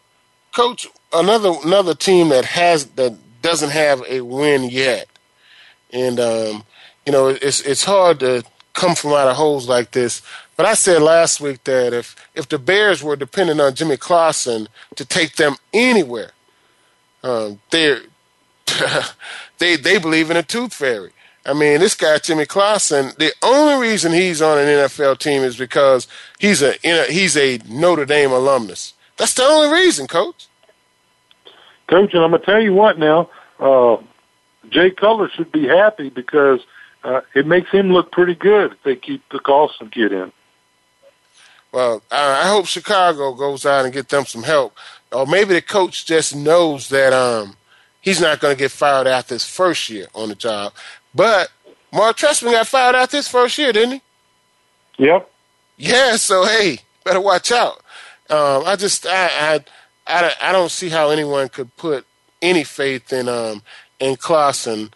[0.56, 5.08] coach, another another team that has that doesn't have a win yet,
[5.92, 6.64] and um,
[7.06, 8.44] you know it's it's hard to
[8.74, 10.22] come from out of holes like this.
[10.56, 14.68] But I said last week that if if the Bears were dependent on Jimmy Clausen
[14.96, 16.32] to take them anywhere,
[17.24, 18.00] um, they
[19.60, 21.12] they they believe in a tooth fairy.
[21.46, 23.12] I mean, this guy Jimmy Clausen.
[23.18, 26.74] The only reason he's on an NFL team is because he's a
[27.10, 28.94] he's a Notre Dame alumnus.
[29.18, 30.48] That's the only reason, Coach.
[31.88, 33.98] Coach, and I'm going to tell you what now, uh,
[34.70, 36.62] Jay Cutler should be happy because
[37.04, 40.32] uh, it makes him look pretty good if they keep the Clausen kid in.
[41.72, 44.76] Well, I hope Chicago goes out and get them some help,
[45.12, 47.58] or maybe the coach just knows that um,
[48.02, 50.74] he's not going to get fired after his first year on the job.
[51.14, 51.50] But
[51.92, 54.02] Mark Trestman got fired out this first year, didn't
[54.98, 55.06] he?
[55.06, 55.32] Yep.
[55.78, 56.16] Yeah.
[56.18, 57.82] So hey, better watch out.
[58.30, 59.66] Um, I just I, I
[60.08, 62.06] I, I don't see how anyone could put
[62.42, 63.62] any faith in um
[64.00, 64.92] in Clausen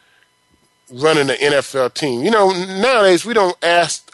[0.92, 2.24] running the NFL team.
[2.24, 4.12] You know, nowadays we don't ask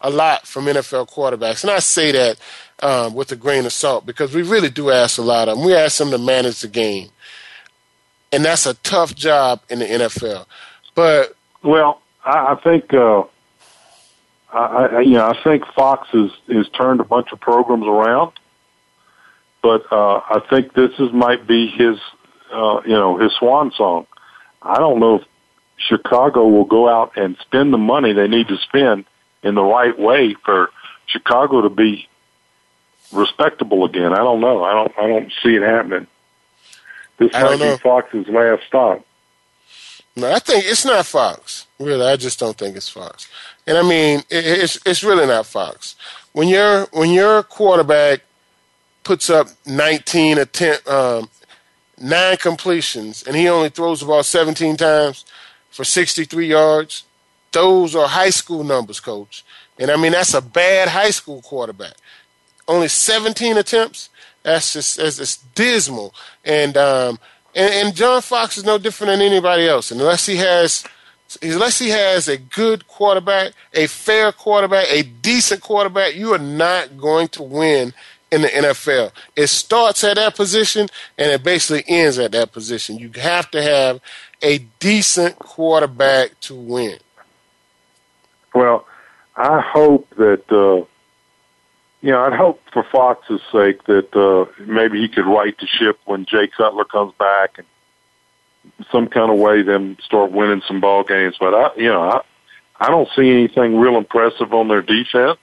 [0.00, 2.38] a lot from NFL quarterbacks, and I say that
[2.80, 5.66] um, with a grain of salt because we really do ask a lot of them.
[5.66, 7.10] We ask them to manage the game,
[8.32, 10.46] and that's a tough job in the NFL.
[10.94, 13.24] But well, I, I think uh,
[14.52, 18.32] I, I, you know I think Fox has has turned a bunch of programs around,
[19.62, 21.98] but uh, I think this is might be his
[22.52, 24.06] uh, you know his swan song.
[24.62, 25.24] I don't know if
[25.76, 29.04] Chicago will go out and spend the money they need to spend
[29.42, 30.70] in the right way for
[31.06, 32.08] Chicago to be
[33.12, 34.12] respectable again.
[34.12, 34.64] I don't know.
[34.64, 34.92] I don't.
[34.98, 36.06] I don't see it happening.
[37.18, 39.04] This might be Fox's last stop.
[40.16, 41.66] No, I think it's not Fox.
[41.78, 43.28] Really, I just don't think it's Fox.
[43.66, 45.96] And I mean, it, it's it's really not Fox.
[46.32, 48.20] When your when your quarterback
[49.02, 51.28] puts up 19 attempt, um,
[52.00, 55.24] nine completions, and he only throws the ball 17 times
[55.70, 57.04] for 63 yards,
[57.52, 59.44] those are high school numbers, coach.
[59.78, 61.94] And I mean, that's a bad high school quarterback.
[62.66, 64.08] Only 17 attempts.
[64.42, 66.14] That's just that's, just dismal.
[66.44, 67.18] And, um,
[67.54, 69.90] and and John Fox is no different than anybody else.
[69.90, 70.84] Unless he has
[71.42, 76.96] unless he has a good quarterback, a fair quarterback, a decent quarterback, you are not
[76.96, 77.92] going to win
[78.30, 79.12] in the NFL.
[79.36, 82.98] It starts at that position and it basically ends at that position.
[82.98, 84.00] You have to have
[84.42, 86.98] a decent quarterback to win.
[88.54, 88.86] Well,
[89.36, 90.84] I hope that uh,
[92.04, 92.22] you know.
[92.22, 96.46] I'd hope for Fox's sake that uh, maybe he could right the ship when Jay
[96.46, 97.66] Cutler comes back and
[98.92, 101.36] some kind of way them start winning some ball games.
[101.40, 102.20] But I, you know, I,
[102.78, 105.40] I don't see anything real impressive on their defense,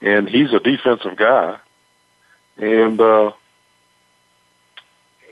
[0.00, 1.58] and he's a defensive guy,
[2.56, 3.32] and uh,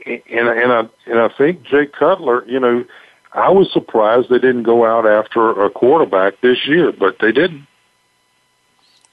[0.04, 2.84] and and I and I think Jay Cutler, you know,
[3.32, 7.66] I was surprised they didn't go out after a quarterback this year, but they didn't.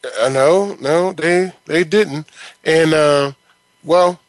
[0.04, 2.28] Uh, no, no, they they didn't.
[2.64, 3.32] And uh,
[3.84, 4.20] well,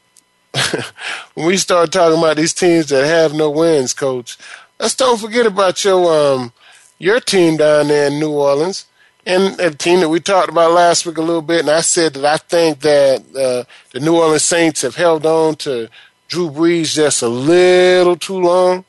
[1.35, 4.39] when we start talking about these teams that have no wins, coach,
[4.79, 6.53] let's don't forget about your um
[6.99, 8.87] your team down there in New Orleans.
[9.27, 12.13] And a team that we talked about last week a little bit, and I said
[12.13, 15.89] that I think that uh, the New Orleans Saints have held on to
[16.29, 18.85] Drew Brees just a little too long.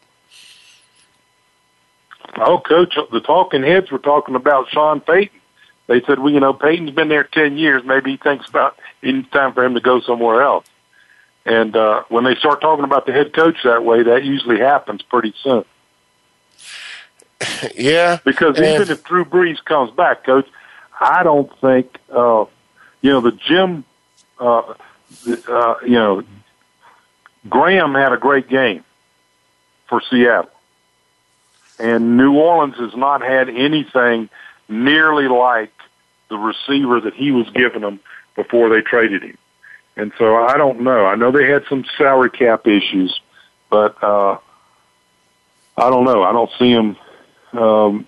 [2.38, 5.40] Oh, coach, the talking heads were talking about Sean Payton.
[5.88, 7.84] They said, well, you know, Payton's been there 10 years.
[7.86, 10.66] Maybe he thinks about it's time for him to go somewhere else.
[11.46, 15.04] And uh, when they start talking about the head coach that way, that usually happens
[15.04, 15.64] pretty soon.
[17.76, 18.20] yeah.
[18.26, 20.48] Because and even if Drew Brees comes back, coach,
[21.00, 22.46] I don't think, uh,
[23.02, 23.86] you know, the Jim,
[24.40, 24.74] uh,
[25.48, 26.24] uh, you know,
[27.48, 28.84] Graham had a great game
[29.88, 30.50] for Seattle.
[31.78, 34.30] And New Orleans has not had anything
[34.68, 35.75] nearly like
[36.36, 38.00] the receiver that he was giving them
[38.36, 39.38] before they traded him.
[39.98, 41.06] And so I don't know.
[41.06, 43.20] I know they had some salary cap issues,
[43.70, 44.38] but uh,
[45.78, 46.24] I don't know.
[46.24, 46.98] I don't see them
[47.54, 48.08] um,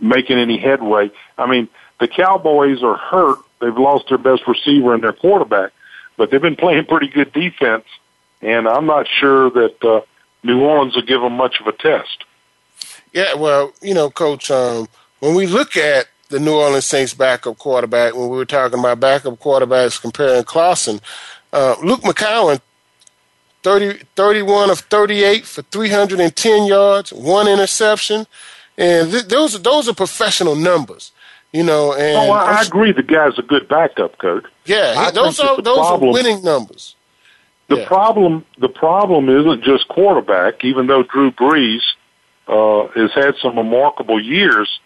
[0.00, 1.10] making any headway.
[1.36, 1.68] I mean,
[2.00, 3.38] the Cowboys are hurt.
[3.60, 5.72] They've lost their best receiver and their quarterback,
[6.16, 7.84] but they've been playing pretty good defense,
[8.40, 10.00] and I'm not sure that uh,
[10.42, 12.24] New Orleans will give them much of a test.
[13.12, 14.86] Yeah, well, you know, Coach, um,
[15.18, 19.00] when we look at the New Orleans Saints backup quarterback, when we were talking about
[19.00, 21.00] backup quarterbacks comparing Clausen,
[21.52, 22.60] uh, Luke McCown,
[23.62, 28.26] 30, 31 of 38 for 310 yards, one interception.
[28.76, 31.12] And th- those, are, those are professional numbers.
[31.52, 32.92] You know, and oh, I, I agree.
[32.92, 34.44] The guy's a good backup coach.
[34.66, 36.94] Yeah, I those are those problem, are winning numbers.
[37.68, 37.86] The yeah.
[37.86, 40.62] problem, the problem isn't just quarterback.
[40.62, 41.80] Even though Drew Brees
[42.48, 44.78] uh, has had some remarkable years.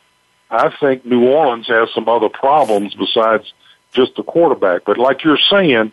[0.53, 3.53] I think New Orleans has some other problems besides
[3.93, 4.85] just the quarterback.
[4.85, 5.93] But like you're saying,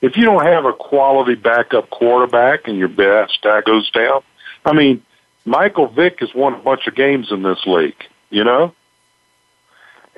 [0.00, 4.22] if you don't have a quality backup quarterback and your best guy goes down,
[4.64, 5.02] I mean,
[5.44, 8.74] Michael Vick has won a bunch of games in this league, you know,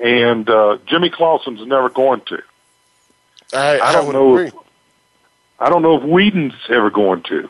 [0.03, 2.41] and uh, Jimmy Clausen's never going to.
[3.53, 4.33] I, I don't would know.
[4.37, 4.47] Agree.
[4.47, 4.55] If,
[5.59, 7.47] I don't know if Weeden's ever going to.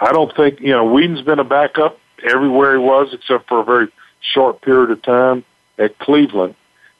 [0.00, 3.64] I don't think you know Weeden's been a backup everywhere he was, except for a
[3.64, 3.88] very
[4.20, 5.44] short period of time
[5.78, 6.54] at Cleveland.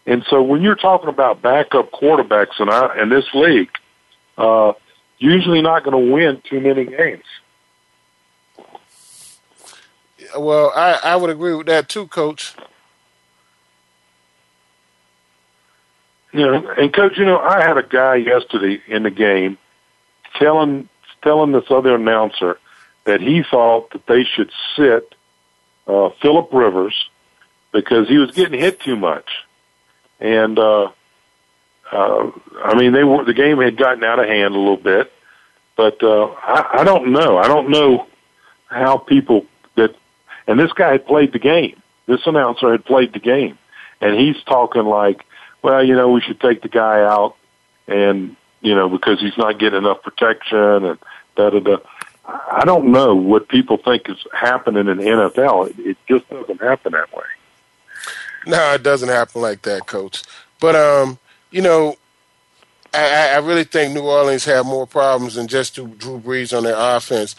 [0.06, 3.70] And so when you're talking about backup quarterbacks in, our, in this league,
[4.38, 4.72] uh,
[5.18, 7.24] usually not going to win too many games.
[10.36, 12.54] Well, I, I would agree with that too, Coach.
[16.32, 19.58] You know, and coach, you know, I had a guy yesterday in the game
[20.38, 20.88] telling
[21.22, 22.58] telling this other announcer
[23.04, 25.14] that he thought that they should sit
[25.86, 26.94] uh, Philip Rivers
[27.72, 29.28] because he was getting hit too much,
[30.18, 30.90] and uh,
[31.90, 32.30] uh,
[32.64, 35.12] I mean they were the game had gotten out of hand a little bit,
[35.76, 37.38] but uh, I, I don't know.
[37.38, 38.06] I don't know
[38.66, 39.94] how people that
[40.46, 41.80] and this guy had played the game.
[42.06, 43.58] This announcer had played the game,
[44.00, 45.24] and he's talking like,
[45.62, 47.36] well, you know, we should take the guy out,
[47.86, 50.98] and you know, because he's not getting enough protection and
[51.36, 51.76] da da da.
[52.26, 55.70] I don't know what people think is happening in the NFL.
[55.70, 57.24] It, it just doesn't happen that way.
[58.46, 60.22] No, it doesn't happen like that, Coach.
[60.60, 61.18] But um,
[61.50, 61.96] you know,
[62.92, 66.76] I, I really think New Orleans had more problems than just Drew Brees on their
[66.76, 67.36] offense.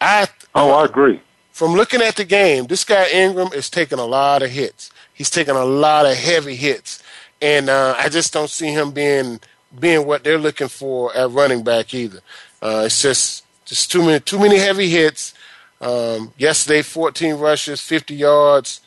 [0.00, 1.20] I oh, I agree.
[1.52, 4.90] From looking at the game, this guy Ingram is taking a lot of hits.
[5.12, 7.02] He's taking a lot of heavy hits,
[7.40, 9.40] and uh, I just don't see him being
[9.78, 12.20] being what they're looking for at running back either.
[12.62, 15.34] Uh, it's just just too many too many heavy hits.
[15.80, 18.80] Um, yesterday, 14 rushes, 50 yards.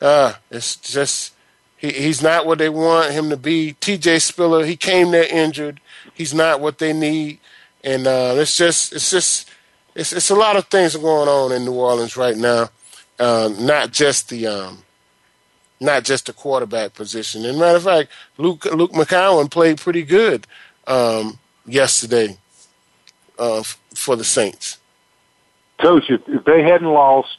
[0.00, 1.34] Uh, it's just
[1.76, 3.76] he, he's not what they want him to be.
[3.80, 4.20] C.J.
[4.20, 5.80] Spiller, he came there injured.
[6.14, 7.40] He's not what they need,
[7.84, 9.50] and uh, it's just it's just
[9.94, 12.70] it's it's a lot of things going on in New Orleans right now.
[13.18, 14.78] Uh, not just the um,
[15.78, 17.44] not just the quarterback position.
[17.44, 20.46] And matter of fact, Luke Luke McCown played pretty good
[20.86, 22.38] um, yesterday
[23.40, 23.64] uh,
[23.94, 24.78] for the Saints.
[25.80, 27.38] Coach, if, if they hadn't lost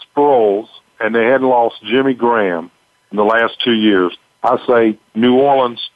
[0.00, 0.68] Sproles
[1.00, 2.70] and they hadn't lost Jimmy Graham
[3.10, 5.90] in the last two years, I say New Orleans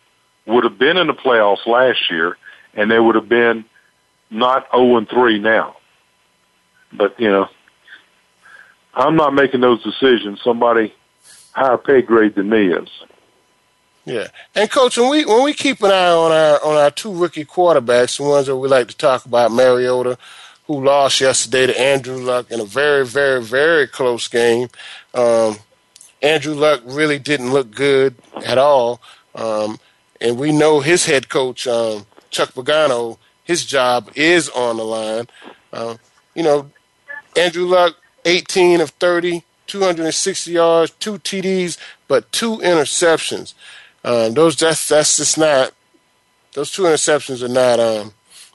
[0.47, 2.37] would have been in the playoffs last year,
[2.75, 3.65] and they would have been
[4.31, 5.77] not 0 and 3 now.
[6.93, 7.49] But you know,
[8.95, 10.41] I'm not making those decisions.
[10.43, 10.93] Somebody
[11.53, 12.89] higher pay grade than me is.
[14.05, 17.13] Yeah, and coach, when we when we keep an eye on our on our two
[17.13, 20.17] rookie quarterbacks, the ones that we like to talk about, Mariota,
[20.67, 24.69] who lost yesterday to Andrew Luck in a very very very close game.
[25.13, 25.57] Um,
[26.23, 28.15] Andrew Luck really didn't look good
[28.47, 29.03] at all,
[29.35, 29.79] um,
[30.21, 35.27] and we know his head coach um, Chuck Pagano, his job is on the line.
[35.73, 35.97] Uh,
[36.35, 36.71] you know,
[37.37, 41.79] Andrew Luck, 18 of 30, 260 yards, two TDs,
[42.09, 43.55] but two interceptions.
[44.05, 45.73] Um, those that's that's just not
[46.55, 48.13] those two interceptions are not um,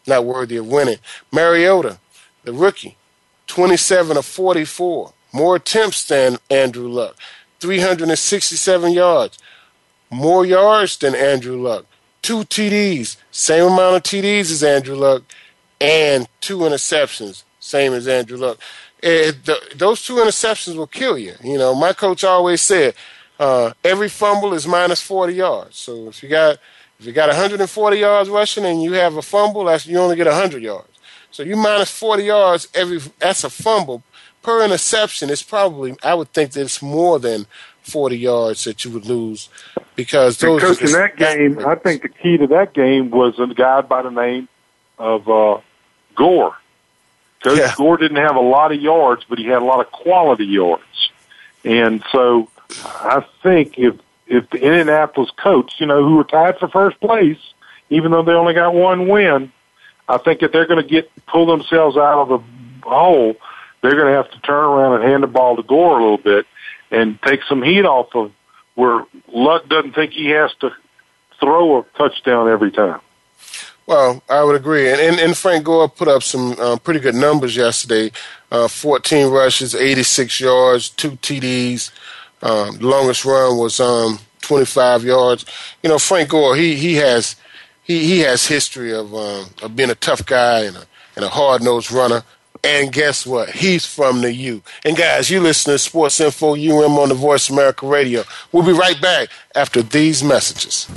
[0.08, 0.98] not worthy of winning.
[1.32, 2.00] Mariota,
[2.43, 2.98] the rookie,
[3.48, 7.16] 27 of 44, more attempts than Andrew Luck,
[7.60, 9.38] 367 yards,
[10.10, 11.86] more yards than Andrew Luck,
[12.22, 15.24] two TDs, same amount of TDs as Andrew Luck,
[15.80, 18.60] and two interceptions, same as Andrew Luck.
[19.02, 21.34] It, the, those two interceptions will kill you.
[21.43, 22.96] You know, my coach always said
[23.40, 25.78] uh, every fumble is minus 40 yards.
[25.78, 26.58] So if you got
[27.00, 30.28] if you got 140 yards rushing and you have a fumble, that's you only get
[30.28, 30.88] 100 yards.
[31.32, 34.04] So you minus 40 yards every that's a fumble
[34.42, 35.30] per interception.
[35.30, 37.48] It's probably I would think that it's more than
[37.82, 39.50] 40 yards that you would lose
[39.96, 40.62] because those.
[40.62, 44.02] Coach, in that game, I think the key to that game was a guy by
[44.02, 44.48] the name
[44.98, 45.60] of uh,
[46.16, 46.56] Gore
[47.46, 47.74] Coach yeah.
[47.78, 51.12] Gore didn't have a lot of yards, but he had a lot of quality yards.
[51.64, 52.50] And so
[52.86, 53.95] I think if
[54.28, 57.38] if the Indianapolis coach, you know, who were tied for first place,
[57.89, 59.51] even though they only got one win,
[60.09, 62.39] I think if they're going to get pull themselves out of the
[62.86, 63.36] hole.
[63.82, 66.18] They're going to have to turn around and hand the ball to Gore a little
[66.18, 66.45] bit
[66.91, 68.32] and take some heat off of
[68.76, 70.72] where Luck doesn't think he has to
[71.39, 73.01] throw a touchdown every time.
[73.88, 74.89] Well, I would agree.
[74.89, 78.11] And, and, and Frank Gore put up some uh, pretty good numbers yesterday
[78.51, 81.91] uh, 14 rushes, 86 yards, two TDs.
[82.42, 85.46] The longest run was um, 25 yards.
[85.84, 87.36] You know, Frank Gore, he, he has
[87.84, 91.30] he, he has history of um, of being a tough guy and a, and a
[91.30, 92.24] hard nosed runner.
[92.64, 93.52] And guess what?
[93.52, 94.64] He's from the U.
[94.84, 98.24] And guys, you listen to Sports Info UM on the Voice America Radio.
[98.52, 100.88] We'll be right back after these messages.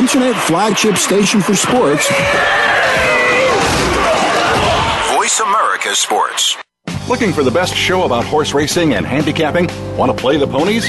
[0.00, 2.08] Internet flagship station for sports.
[5.14, 6.56] Voice America Sports.
[7.06, 9.68] Looking for the best show about horse racing and handicapping?
[9.98, 10.88] Want to play the ponies?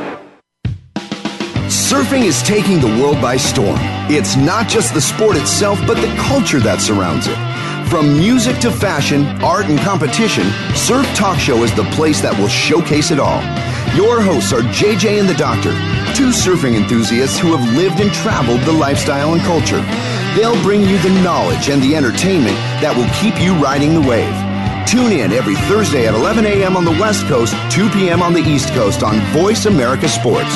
[1.91, 3.75] Surfing is taking the world by storm.
[4.07, 7.35] It's not just the sport itself, but the culture that surrounds it.
[7.91, 12.47] From music to fashion, art, and competition, Surf Talk Show is the place that will
[12.47, 13.43] showcase it all.
[13.91, 15.75] Your hosts are JJ and the Doctor,
[16.15, 19.83] two surfing enthusiasts who have lived and traveled the lifestyle and culture.
[20.39, 24.31] They'll bring you the knowledge and the entertainment that will keep you riding the wave.
[24.87, 26.77] Tune in every Thursday at 11 a.m.
[26.77, 28.21] on the West Coast, 2 p.m.
[28.23, 30.55] on the East Coast on Voice America Sports.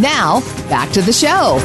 [0.00, 0.40] Now,
[0.70, 1.58] back to the show.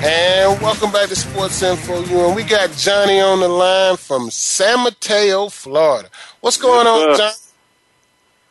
[0.00, 2.26] And welcome back to Sports Info U.
[2.26, 6.10] And we got Johnny on the line from San Mateo, Florida.
[6.40, 7.32] What's going on, John?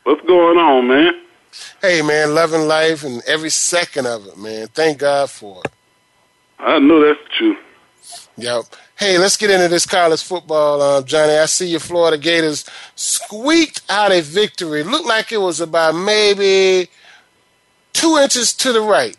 [0.03, 1.21] What's going on, man?
[1.81, 4.69] Hey, man, loving life and every second of it, man.
[4.69, 5.71] Thank God for it.
[6.57, 7.55] I know that's true.
[8.37, 8.63] Yep.
[8.97, 11.33] Hey, let's get into this college football, uh, Johnny.
[11.33, 14.81] I see your Florida Gators squeaked out a victory.
[14.83, 16.89] Looked like it was about maybe
[17.93, 19.15] two inches to the right.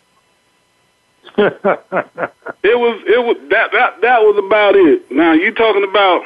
[1.38, 5.08] it was it was that that that was about it.
[5.12, 6.24] Now you talking about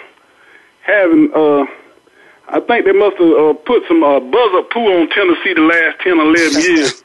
[0.80, 1.66] having uh
[2.48, 6.00] I think they must have uh, put some uh, buzzer poo on Tennessee the last
[6.00, 7.05] 10 or 11 years.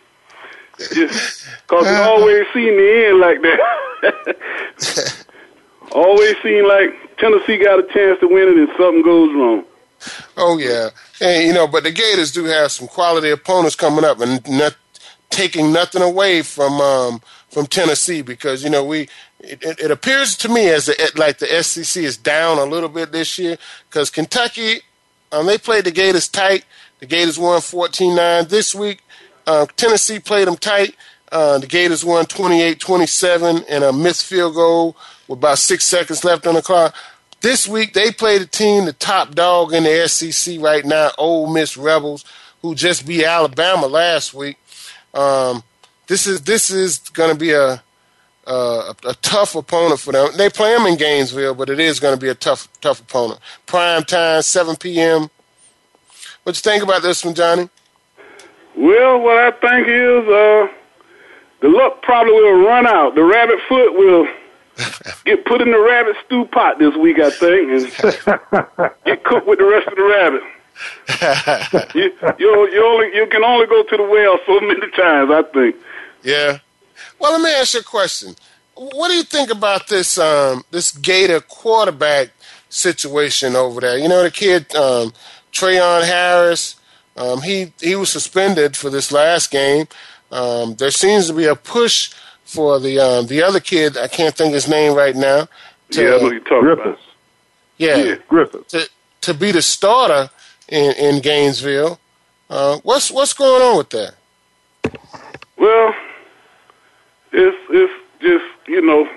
[0.94, 5.16] Just cause it always seemed the end like that.
[5.92, 9.66] always seemed like Tennessee got a chance to win it and something goes wrong.
[10.36, 14.20] Oh yeah, and you know, but the Gators do have some quality opponents coming up,
[14.20, 14.76] and not
[15.32, 19.10] taking nothing away from um, from Tennessee because you know we
[19.40, 23.12] it, it appears to me as the, like the SEC is down a little bit
[23.12, 23.58] this year
[23.90, 24.82] because Kentucky
[25.32, 26.66] um, they played the Gators tight.
[27.00, 29.02] The Gators won 14-9 this week.
[29.46, 30.96] Uh, Tennessee played them tight.
[31.32, 34.96] Uh, the Gators won 28-27 and a missed field goal
[35.28, 36.96] with about six seconds left on the clock.
[37.42, 41.52] This week they played a team, the top dog in the SEC right now, Ole
[41.52, 42.26] Miss Rebels,
[42.62, 44.58] who just beat Alabama last week.
[45.14, 45.64] Um,
[46.08, 47.82] this is this is going to be a,
[48.48, 50.30] a, a tough opponent for them.
[50.38, 53.40] They play them in Gainesville, but it is going to be a tough tough opponent.
[53.66, 55.30] Prime time, 7 p.m.
[56.44, 57.70] What you think about this one, Johnny?
[58.76, 60.68] Well, what I think is uh,
[61.62, 63.16] the luck probably will run out.
[63.16, 64.28] The rabbit foot will
[65.26, 69.60] get put in the rabbit stew pot this week, I think, and get cooked with
[69.60, 70.42] the rest of the rabbit.
[71.96, 75.44] you, you, you only you can only go to the well so many times, I
[75.54, 75.76] think.
[76.24, 76.60] Yeah.
[77.20, 78.36] Well, let me ask you a question.
[78.76, 82.30] What do you think about this um, this Gator quarterback
[82.70, 83.98] situation over there?
[83.98, 85.14] You know, the kid um,
[85.52, 86.76] Treon Harris.
[87.16, 89.88] Um, he he was suspended for this last game.
[90.32, 92.14] Um, there seems to be a push
[92.48, 93.98] for the um, the other kid.
[93.98, 95.48] I can't think his name right now.
[95.92, 96.86] To, yeah, I know you're talking Griffiths.
[96.86, 97.00] about.
[97.78, 98.72] Yeah, yeah, Griffiths.
[98.72, 98.90] To
[99.22, 100.30] to be the starter
[100.70, 102.00] in in Gainesville.
[102.50, 104.16] Uh, what's what's going on with that?
[105.58, 105.94] Well,
[107.34, 109.08] it's it's just you know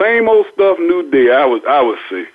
[0.00, 1.32] same old stuff, new day.
[1.32, 2.26] I would I would say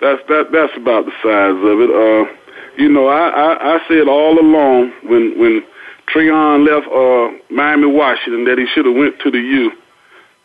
[0.00, 1.90] that's that that's about the size of it.
[1.90, 2.32] Uh,
[2.76, 5.64] you know, I, I, I said all along when when
[6.12, 9.72] Treon left uh, Miami, Washington, that he should have went to the U,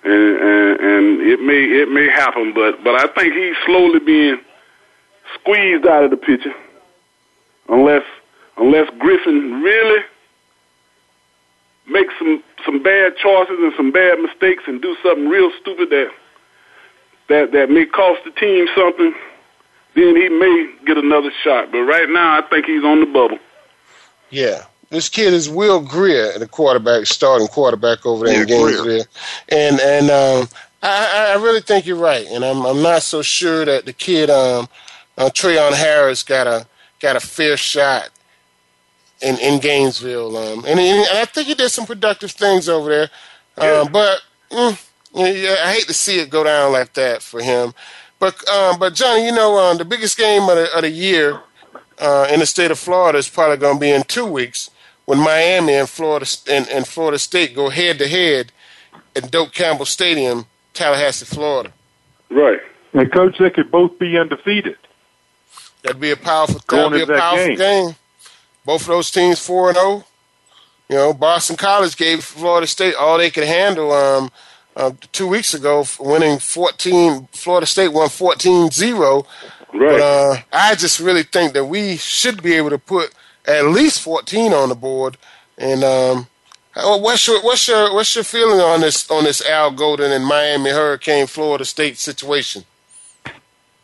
[0.04, 4.40] and, and and it may it may happen, but but I think he's slowly being
[5.36, 6.54] squeezed out of the picture,
[7.70, 8.04] unless
[8.58, 10.04] unless Griffin really
[11.88, 16.12] makes some some bad choices and some bad mistakes and do something real stupid that
[17.30, 19.14] that that may cost the team something
[19.96, 21.72] then he may get another shot.
[21.72, 23.38] But right now, I think he's on the bubble.
[24.30, 28.84] Yeah, this kid is Will Grier, the quarterback, starting quarterback over there yeah, in Gainesville,
[28.84, 29.04] Grier.
[29.50, 30.48] and and um,
[30.84, 34.30] I, I really think you're right, and I'm I'm not so sure that the kid
[34.30, 34.70] um,
[35.18, 36.68] uh, Treon Harris got a
[37.00, 38.12] got a fair shot
[39.22, 42.90] in in Gainesville, um, and, and I think he did some productive things over
[43.58, 44.22] there, um, but.
[44.52, 44.80] Mm,
[45.16, 47.74] yeah, I hate to see it go down like that for him.
[48.20, 51.40] But um, but Johnny, you know, um, the biggest game of the, of the year
[52.00, 54.72] uh, in the state of Florida is probably going to be in two weeks
[55.06, 58.52] when Miami and Florida and, and Florida State go head to head
[59.16, 61.72] at Doak Campbell Stadium, Tallahassee, Florida.
[62.30, 62.60] Right.
[62.94, 64.78] And coach, they could both be undefeated.
[65.82, 66.62] That'd be a powerful.
[66.68, 67.58] That'd be a powerful game.
[67.58, 67.96] game.
[68.66, 69.88] Both of those teams four and zero.
[69.88, 70.06] Oh.
[70.90, 73.92] You know, Boston College gave Florida State all they could handle.
[73.92, 74.32] Um,
[74.76, 77.28] uh, two weeks ago, winning 14.
[77.32, 79.16] Florida State won 14 0.
[79.16, 79.26] Right.
[79.74, 83.14] But uh, I just really think that we should be able to put
[83.46, 85.18] at least 14 on the board.
[85.58, 86.28] And um,
[86.76, 90.72] what's your what's your what's your feeling on this on this Al Golden and Miami
[90.72, 92.64] Hurricane Florida State situation?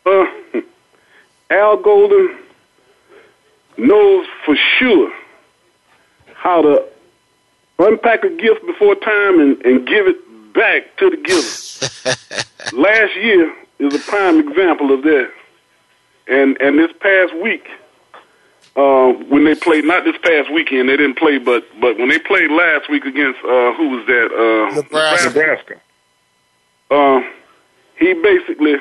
[0.04, 0.24] Uh,
[1.50, 2.36] Al Golden
[3.76, 5.12] knows for sure
[6.34, 6.84] how to
[7.78, 12.76] unpack a gift before time and, and give it back to the giver.
[12.76, 15.30] Last year is a prime example of that.
[16.26, 17.68] And and this past week,
[18.76, 22.18] uh, when they played, not this past weekend, they didn't play, but but when they
[22.18, 24.30] played last week against uh, who was that?
[24.32, 25.28] Uh, Nebraska.
[25.28, 25.80] Nebraska.
[26.90, 27.20] Uh,
[27.98, 28.76] he basically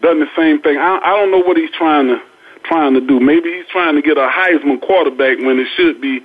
[0.00, 0.78] done the same thing.
[0.78, 2.22] I, I don't know what he's trying to
[2.64, 3.20] trying to do.
[3.20, 6.20] Maybe he's trying to get a Heisman quarterback when it should be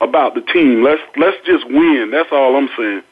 [0.00, 0.82] about the team.
[0.82, 2.10] Let's let's just win.
[2.12, 3.02] That's all I'm saying.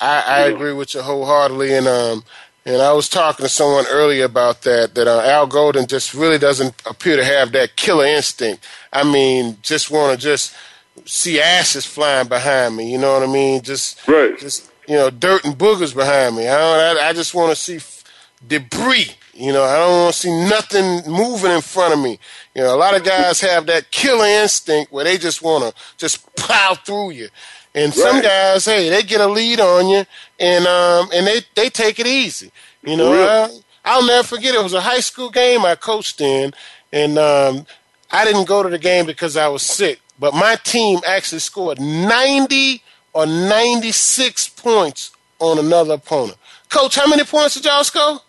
[0.00, 2.24] I, I agree with you wholeheartedly, and um,
[2.64, 4.94] and I was talking to someone earlier about that.
[4.94, 8.66] That uh, Al Golden just really doesn't appear to have that killer instinct.
[8.92, 10.54] I mean, just want to just
[11.04, 12.92] see ashes flying behind me.
[12.92, 13.62] You know what I mean?
[13.62, 14.38] Just right.
[14.38, 16.48] Just you know, dirt and boogers behind me.
[16.48, 16.98] I don't.
[16.98, 18.04] I, I just want to see f-
[18.46, 19.10] debris.
[19.34, 22.18] You know, I don't want to see nothing moving in front of me.
[22.54, 25.82] You know, a lot of guys have that killer instinct where they just want to
[25.96, 27.28] just plow through you.
[27.74, 27.94] And right.
[27.94, 30.04] some guys, hey, they get a lead on you,
[30.38, 32.52] and um, and they they take it easy.
[32.82, 33.48] You know, I,
[33.84, 34.54] I'll never forget.
[34.54, 36.52] It was a high school game I coached in,
[36.92, 37.66] and um,
[38.10, 40.00] I didn't go to the game because I was sick.
[40.18, 42.82] But my team actually scored ninety
[43.14, 46.36] or ninety six points on another opponent.
[46.68, 48.20] Coach, how many points did y'all score?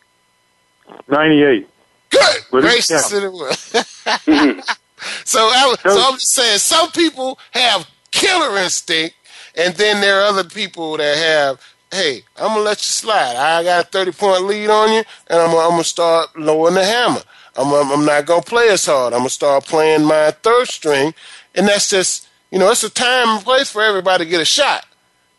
[1.07, 1.67] Ninety eight.
[2.09, 2.41] Good.
[2.51, 3.57] Gracious it was.
[5.25, 9.15] so, I, so I'm just saying, some people have killer instinct,
[9.55, 13.35] and then there are other people that have, hey, I'm gonna let you slide.
[13.35, 16.85] I got a 30 point lead on you, and I'm, I'm gonna start lowering the
[16.85, 17.21] hammer.
[17.55, 19.13] I'm, I'm not gonna play as hard.
[19.13, 21.13] I'm gonna start playing my third string,
[21.55, 24.45] and that's just, you know, it's a time and place for everybody to get a
[24.45, 24.85] shot.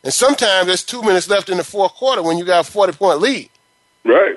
[0.05, 2.93] And sometimes there's two minutes left in the fourth quarter when you got a 40
[2.93, 3.51] point lead.
[4.05, 4.37] Right.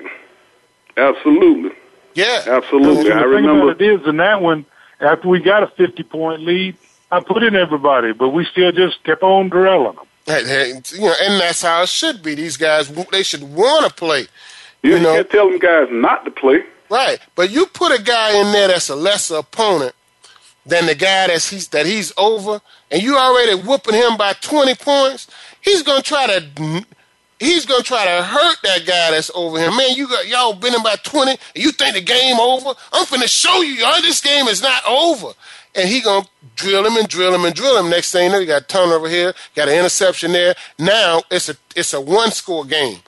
[0.96, 1.76] Absolutely.
[2.14, 2.42] Yeah.
[2.46, 3.12] Absolutely.
[3.12, 3.70] I remember.
[3.70, 4.64] it is in that one,
[5.00, 6.76] after we got a 50 point lead,
[7.10, 10.06] I put in everybody, but we still just kept on drilling them.
[10.26, 12.34] Hey, you know, and that's how it should be.
[12.34, 14.26] These guys, they should want to play.
[14.82, 16.64] You, you know, can't tell them guys not to play.
[16.90, 19.94] Right, but you put a guy in there that's a lesser opponent
[20.66, 24.74] than the guy that's he's that he's over, and you already whooping him by twenty
[24.74, 25.28] points.
[25.62, 26.84] He's gonna try to
[27.40, 29.76] he's gonna try to hurt that guy that's over him.
[29.76, 32.74] Man, you got y'all been in by twenty, and you think the game over?
[32.92, 34.00] I'm finna show you, y'all.
[34.02, 35.32] This game is not over
[35.78, 36.26] and he gonna
[36.56, 37.88] drill him and drill him and drill him.
[37.88, 40.54] Next thing you know, you got a turnover here, got an interception there.
[40.78, 42.98] Now it's a it's a one score game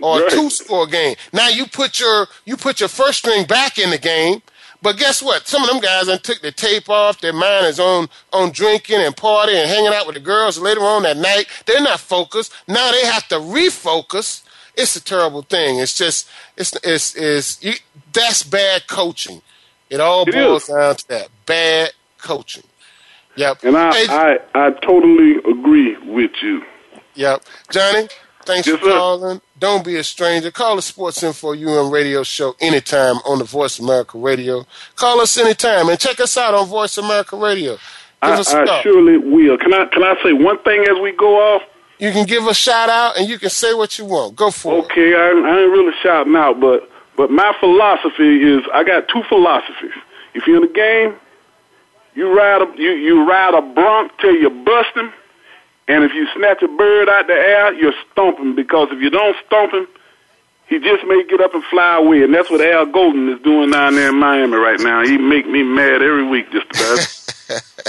[0.00, 1.16] or a two score game.
[1.32, 4.42] Now you put your you put your first string back in the game.
[4.82, 5.46] But guess what?
[5.46, 7.20] Some of them guys done took the tape off.
[7.20, 10.80] Their mind is on on drinking and partying and hanging out with the girls later
[10.80, 11.46] on that night.
[11.66, 12.52] They're not focused.
[12.66, 14.42] Now they have to refocus.
[14.76, 15.80] It's a terrible thing.
[15.80, 17.60] It's just it's it's is
[18.12, 19.42] that's bad coaching.
[19.90, 20.68] It all it boils is.
[20.68, 22.64] down to that bad coaching.
[23.36, 23.64] Yep.
[23.64, 24.06] And I, hey,
[24.54, 26.62] I, I totally agree with you.
[27.14, 27.42] Yep.
[27.70, 28.08] Johnny,
[28.44, 28.90] thanks yes, for sir.
[28.90, 29.40] calling.
[29.58, 30.50] Don't be a stranger.
[30.50, 34.66] Call the Sports Info UM radio show anytime on the Voice America Radio.
[34.96, 37.78] Call us anytime and check us out on Voice America Radio.
[38.22, 39.56] I, I surely will.
[39.56, 41.62] Can I can I say one thing as we go off?
[41.98, 44.36] You can give a shout out and you can say what you want.
[44.36, 45.14] Go for okay, it.
[45.14, 49.22] Okay, I, I ain't really shouting out, but but my philosophy is I got two
[49.28, 49.92] philosophies.
[50.34, 51.14] If you're in the game,
[52.14, 55.12] you ride a you, you ride a bronc till you bust him,
[55.88, 59.36] and if you snatch a bird out the air, you're stomping because if you don't
[59.46, 59.86] stomp him,
[60.68, 63.70] he just may get up and fly away, and that's what Al Golden is doing
[63.70, 65.02] down there in Miami right now.
[65.02, 67.16] He make me mad every week, just about.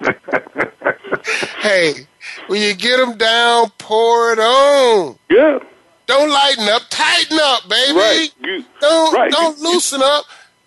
[1.60, 2.06] hey,
[2.46, 5.18] when you get him down, pour it on.
[5.30, 5.58] Yeah.
[6.06, 7.96] Don't lighten up, tighten up, baby.
[7.96, 8.28] Right.
[8.42, 9.30] You, don't right.
[9.30, 10.26] don't you, loosen up,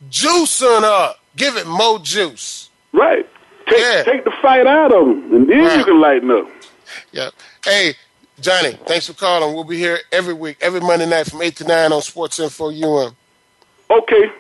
[0.09, 1.19] juicing up.
[1.36, 2.66] Give it more juice.
[2.94, 3.28] Right.
[3.68, 4.04] Take yeah.
[4.04, 5.78] take the fight out of them, and then right.
[5.78, 6.48] you can lighten up.
[7.12, 7.30] Yeah.
[7.66, 7.96] Hey,
[8.40, 9.54] Johnny, thanks for calling.
[9.54, 12.70] We'll be here every week, every Monday night from eight to nine on Sports Info
[12.70, 13.16] UM.
[13.90, 14.32] Okay.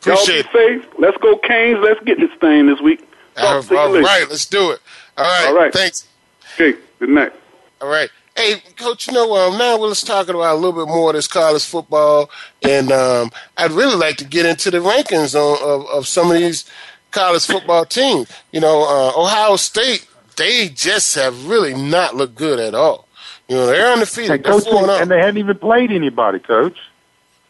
[0.00, 0.88] Appreciate Y'all be safe.
[0.98, 1.78] Let's go, Canes.
[1.80, 3.08] Let's get this thing this week.
[3.36, 4.80] All, all right, let's do it.
[5.16, 5.46] All right.
[5.48, 5.72] All right.
[5.72, 6.08] Thanks.
[6.54, 6.78] Okay.
[6.98, 7.32] Good night.
[7.80, 8.10] All right.
[8.36, 11.28] Hey, Coach, you know, um, now let's talking about a little bit more of this
[11.28, 12.30] college football.
[12.62, 16.38] And um, I'd really like to get into the rankings on, of, of some of
[16.38, 16.64] these
[17.12, 18.28] college football teams.
[18.50, 23.08] You know, uh, Ohio State, they just have really not looked good at all.
[23.48, 24.30] You know, they're undefeated.
[24.30, 26.78] And, coach, and they hadn't even played anybody, Coach.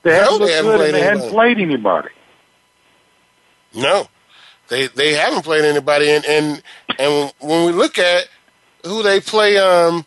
[0.02, 1.04] They haven't looked haven't and they anybody.
[1.04, 2.08] hadn't played anybody.
[3.74, 4.08] No,
[4.68, 6.62] they they haven't played anybody, and and
[6.98, 8.28] and when we look at
[8.84, 10.04] who they play um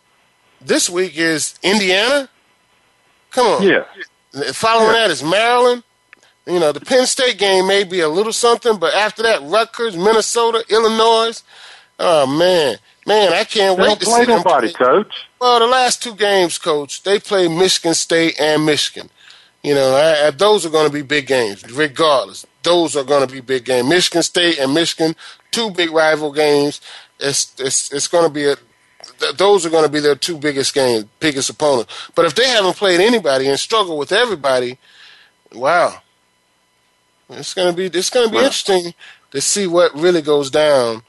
[0.60, 2.28] this week is Indiana.
[3.30, 3.84] Come on, yeah.
[4.52, 4.92] Following yeah.
[4.92, 5.82] that is Maryland.
[6.46, 9.96] You know, the Penn State game may be a little something, but after that, Rutgers,
[9.96, 11.42] Minnesota, Illinois.
[11.98, 12.76] Oh man,
[13.06, 14.86] man, I can't they wait don't to play see nobody, them play.
[14.86, 15.14] Coach.
[15.40, 19.10] Well, the last two games, Coach, they play Michigan State and Michigan.
[19.62, 22.46] You know, I, I, those are going to be big games, regardless.
[22.62, 23.88] Those are going to be big games.
[23.88, 25.16] Michigan State and Michigan,
[25.50, 26.80] two big rival games.
[27.18, 28.56] It's it's it's going to be a.
[29.18, 32.10] Th- those are going to be their two biggest games, biggest opponents.
[32.14, 34.78] But if they haven't played anybody and struggle with everybody,
[35.52, 36.02] wow,
[37.30, 38.94] it's going to be it's to be interesting
[39.32, 41.02] to see what really goes down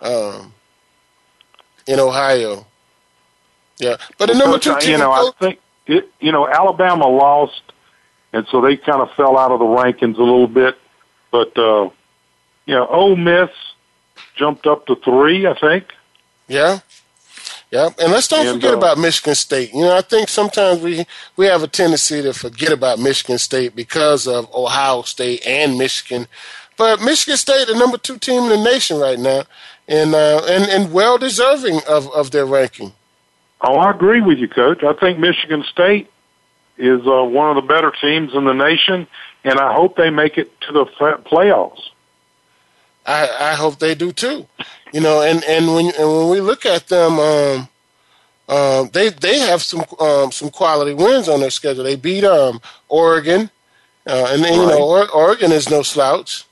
[0.00, 0.52] um,
[1.86, 2.66] in Ohio.
[3.78, 6.48] Yeah, but the Well, number two I- team, you know, I think it, you know
[6.48, 7.62] Alabama lost,
[8.32, 10.76] and so they kind of fell out of the rankings a little bit.
[11.30, 11.90] But uh,
[12.66, 13.50] you know, Ole Miss
[14.36, 15.92] jumped up to three, I think.
[16.48, 16.80] Yeah.
[17.70, 19.74] Yeah, and let's don't forget about Michigan State.
[19.74, 21.04] You know, I think sometimes we
[21.36, 26.28] we have a tendency to forget about Michigan State because of Ohio State and Michigan.
[26.76, 29.44] But Michigan State, the number two team in the nation right now,
[29.88, 32.92] and uh, and and well deserving of of their ranking.
[33.60, 34.84] Oh, I agree with you, Coach.
[34.84, 36.08] I think Michigan State
[36.78, 39.08] is uh, one of the better teams in the nation,
[39.42, 41.80] and I hope they make it to the playoffs.
[43.06, 44.46] I, I hope they do too.
[44.92, 47.68] You know, and and when and when we look at them, um,
[48.48, 51.84] um, they they have some um, some quality wins on their schedule.
[51.84, 53.50] They beat um, Oregon,
[54.06, 56.44] uh, and then, you know or, Oregon is no slouch.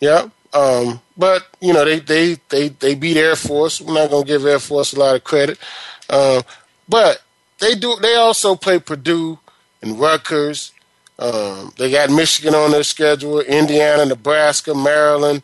[0.00, 3.80] Yeah, um, but you know they, they they they beat Air Force.
[3.80, 5.58] We're not gonna give Air Force a lot of credit,
[6.08, 6.42] uh,
[6.88, 7.22] but
[7.58, 7.96] they do.
[8.00, 9.38] They also play Purdue
[9.82, 10.72] and Rutgers.
[11.18, 15.42] Um, they got Michigan on their schedule, Indiana, Nebraska, Maryland,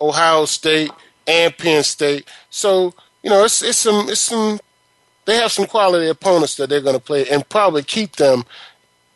[0.00, 0.92] Ohio State,
[1.26, 2.28] and Penn State.
[2.50, 4.60] So you know, it's it's some it's some.
[5.24, 8.44] They have some quality opponents that they're going to play and probably keep them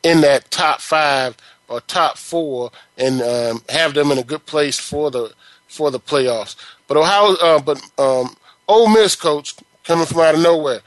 [0.02, 1.36] in that top five
[1.68, 5.32] or top four and um, have them in a good place for the
[5.68, 6.56] for the playoffs.
[6.88, 8.34] But Ohio, uh, but um,
[8.66, 9.54] Ole Miss coach
[9.84, 10.80] coming from out of nowhere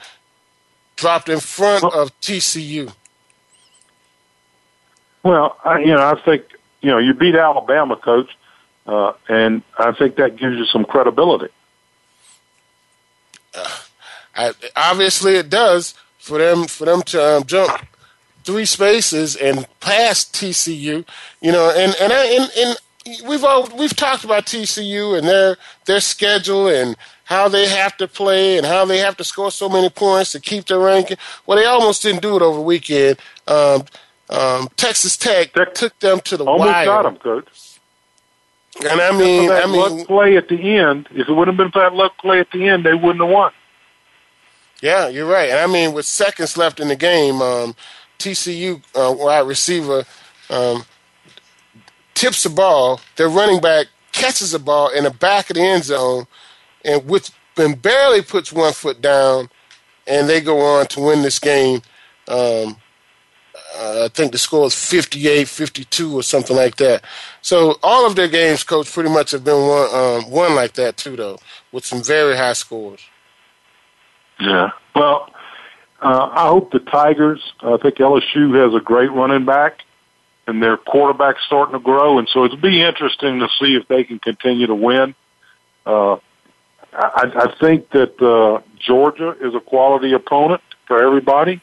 [0.97, 2.93] dropped in front of TCU.
[5.23, 6.43] Well, I, you know, I think
[6.81, 8.29] you know you beat Alabama, Coach,
[8.85, 11.51] uh, and I think that gives you some credibility.
[14.35, 17.85] I, obviously, it does for them for them to um, jump
[18.43, 21.05] three spaces and pass TCU.
[21.41, 25.57] You know, and and I, and, and we've all we've talked about TCU and their
[25.85, 29.69] their schedule and how they have to play and how they have to score so
[29.69, 31.17] many points to keep their ranking.
[31.45, 33.17] Well, they almost didn't do it over the weekend.
[33.47, 33.85] Um,
[34.33, 36.85] um, Texas Tech took them to the Almost wire.
[36.85, 37.79] got them, Coach.
[38.89, 41.07] And I mean, that I mean, luck play at the end.
[41.11, 43.29] If it wouldn't have been for that luck play at the end, they wouldn't have
[43.29, 43.51] won.
[44.81, 45.49] Yeah, you're right.
[45.49, 47.75] And I mean, with seconds left in the game, um,
[48.17, 50.03] TCU uh, wide receiver
[50.49, 50.83] um,
[52.15, 52.99] tips the ball.
[53.15, 56.25] Their running back catches the ball in the back of the end zone,
[56.83, 59.49] and with and barely puts one foot down,
[60.07, 61.81] and they go on to win this game.
[62.27, 62.77] Um,
[63.75, 67.03] I think the score is 58, 52 or something like that.
[67.41, 70.97] So all of their games, coach, pretty much have been won, um, won like that
[70.97, 71.39] too, though,
[71.71, 73.01] with some very high scores.
[74.39, 74.71] Yeah.
[74.95, 75.29] Well,
[76.01, 77.53] uh, I hope the Tigers.
[77.61, 79.83] I think LSU has a great running back,
[80.47, 84.03] and their quarterback's starting to grow, and so it'll be interesting to see if they
[84.03, 85.15] can continue to win.
[85.85, 86.17] Uh,
[86.93, 91.61] I, I think that uh, Georgia is a quality opponent for everybody,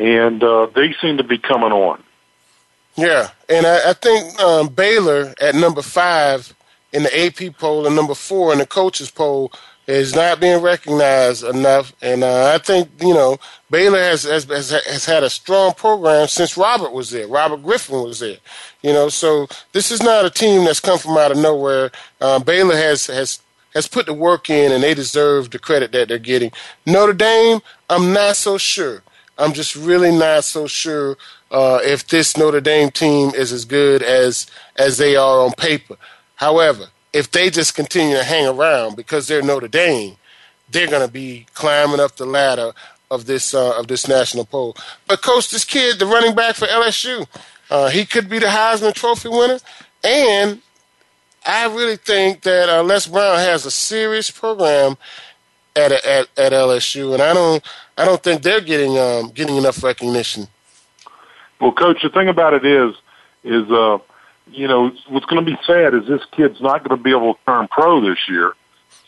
[0.00, 2.02] and uh, they seem to be coming on.
[2.96, 6.54] Yeah, and I, I think um, Baylor at number five
[6.92, 9.52] in the AP poll and number four in the coaches poll
[9.86, 11.92] is not being recognized enough.
[12.00, 13.38] And uh, I think you know
[13.70, 17.28] Baylor has, has has had a strong program since Robert was there.
[17.28, 18.38] Robert Griffin was there.
[18.82, 21.90] You know, so this is not a team that's come from out of nowhere.
[22.20, 23.40] Uh, Baylor has has
[23.74, 26.50] has put the work in, and they deserve the credit that they're getting.
[26.86, 29.02] Notre Dame, I'm not so sure.
[29.40, 31.16] I'm just really not so sure
[31.50, 35.96] uh, if this Notre Dame team is as good as as they are on paper.
[36.36, 40.16] However, if they just continue to hang around because they're Notre Dame,
[40.70, 42.72] they're going to be climbing up the ladder
[43.10, 44.76] of this uh, of this national poll.
[45.06, 47.26] But coach, this kid, the running back for LSU,
[47.70, 49.58] uh, he could be the Heisman Trophy winner,
[50.04, 50.62] and
[51.44, 54.96] I really think that uh, Les Brown has a serious program
[55.76, 57.64] at, at at LSU, and I don't
[57.96, 60.48] I don't think they're getting um, getting enough recognition.
[61.60, 62.94] Well, coach, the thing about it is
[63.44, 63.98] is uh,
[64.50, 67.34] you know what's going to be sad is this kid's not going to be able
[67.34, 68.54] to turn pro this year.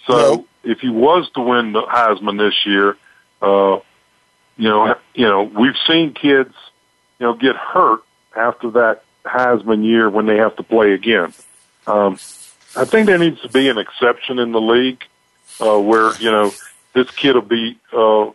[0.06, 0.46] So no.
[0.64, 2.96] if he was to win the Heisman this year,
[3.40, 3.80] uh,
[4.56, 6.54] you know, you know, we've seen kids,
[7.18, 8.02] you know, get hurt
[8.36, 11.32] after that Heisman year when they have to play again.
[11.86, 12.18] Um,
[12.76, 15.04] I think there needs to be an exception in the league
[15.60, 16.52] uh, where you know
[16.94, 18.30] this kid will be uh,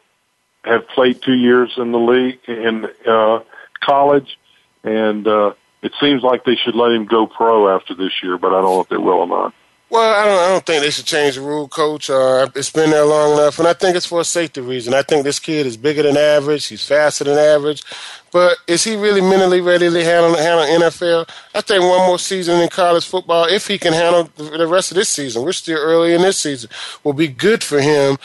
[0.64, 3.40] have played two years in the league in uh,
[3.82, 4.38] college,
[4.84, 8.50] and uh, it seems like they should let him go pro after this year, but
[8.50, 9.54] I don't know if they will or not.
[9.90, 10.40] Well, I don't.
[10.40, 12.10] I don't think they should change the rule, Coach.
[12.10, 14.94] Uh, it's been there long enough, and I think it's for a safety reason.
[14.94, 16.66] I think this kid is bigger than average.
[16.66, 17.84] He's faster than average,
[18.34, 21.30] but is he really mentally ready to handle handle NFL?
[21.56, 24.96] I think one more season in college football, if he can handle the rest of
[24.96, 26.70] this season, we're still early in this season,
[27.06, 28.18] will be good for him,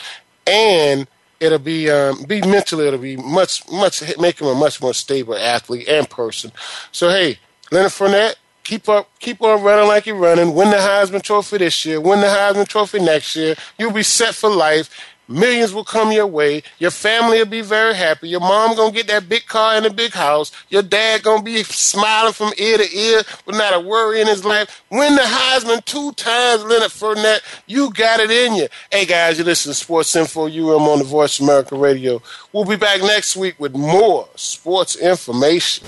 [0.45, 1.07] and
[1.39, 2.87] it'll be um, be mentally.
[2.87, 6.51] It'll be much much make him a much more stable athlete and person.
[6.91, 7.39] So hey,
[7.71, 10.53] Leonard Fournette keep up, keep on running like you're running.
[10.53, 11.99] Win the Heisman Trophy this year.
[11.99, 13.55] Win the Heisman Trophy next year.
[13.77, 14.89] You'll be set for life.
[15.29, 16.61] Millions will come your way.
[16.79, 18.27] Your family will be very happy.
[18.27, 20.51] Your mom gonna get that big car and a big house.
[20.69, 24.43] Your dad gonna be smiling from ear to ear with not a worry in his
[24.43, 24.83] life.
[24.91, 27.39] Win the Heisman two times, Leonard Fournette.
[27.67, 28.67] You got it in you.
[28.91, 32.21] Hey guys, you listen to Sports Info UM on the Voice of America Radio.
[32.51, 35.87] We'll be back next week with more sports information.